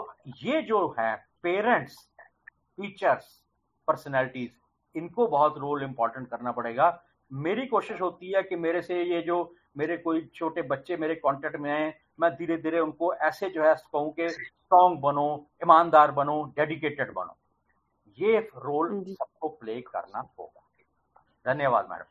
[0.44, 3.26] ये जो है पेरेंट्स टीचर्स
[3.88, 4.50] पर्सनैलिटीज
[4.96, 6.88] इनको बहुत रोल इंपॉर्टेंट करना पड़ेगा।
[7.32, 9.38] मेरी कोशिश होती है कि मेरे से ये जो
[9.78, 13.74] मेरे कोई छोटे बच्चे मेरे कांटेक्ट में आए मैं धीरे धीरे उनको ऐसे जो है
[13.94, 15.28] कहूँ कि स्ट्रॉन्ग बनो
[15.64, 17.38] ईमानदार बनो डेडिकेटेड बनो।
[18.18, 20.62] ये रोल सबको प्ले करना होगा।
[21.46, 22.06] धन्यवाद मैडम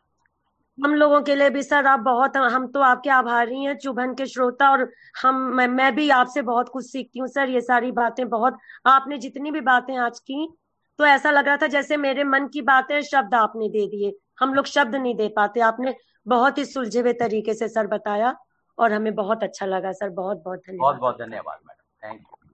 [0.85, 4.27] हम लोगों के लिए भी सर आप बहुत हम तो आपके आभारी हैं चुभन के
[4.27, 8.29] श्रोता और हम मैं, मैं भी आपसे बहुत कुछ सीखती हूँ सर ये सारी बातें
[8.29, 10.49] बहुत आपने जितनी भी बातें आज की
[10.99, 14.55] तो ऐसा लग रहा था जैसे मेरे मन की बातें शब्द आपने दे दिए हम
[14.55, 15.95] लोग शब्द नहीं दे पाते आपने
[16.27, 18.37] बहुत ही सुलझे हुए तरीके से सर बताया
[18.79, 22.46] और हमें बहुत अच्छा लगा सर बहुत बहुत धन्यवाद। बहुत बहुत धन्यवाद मैडम थैंक यू।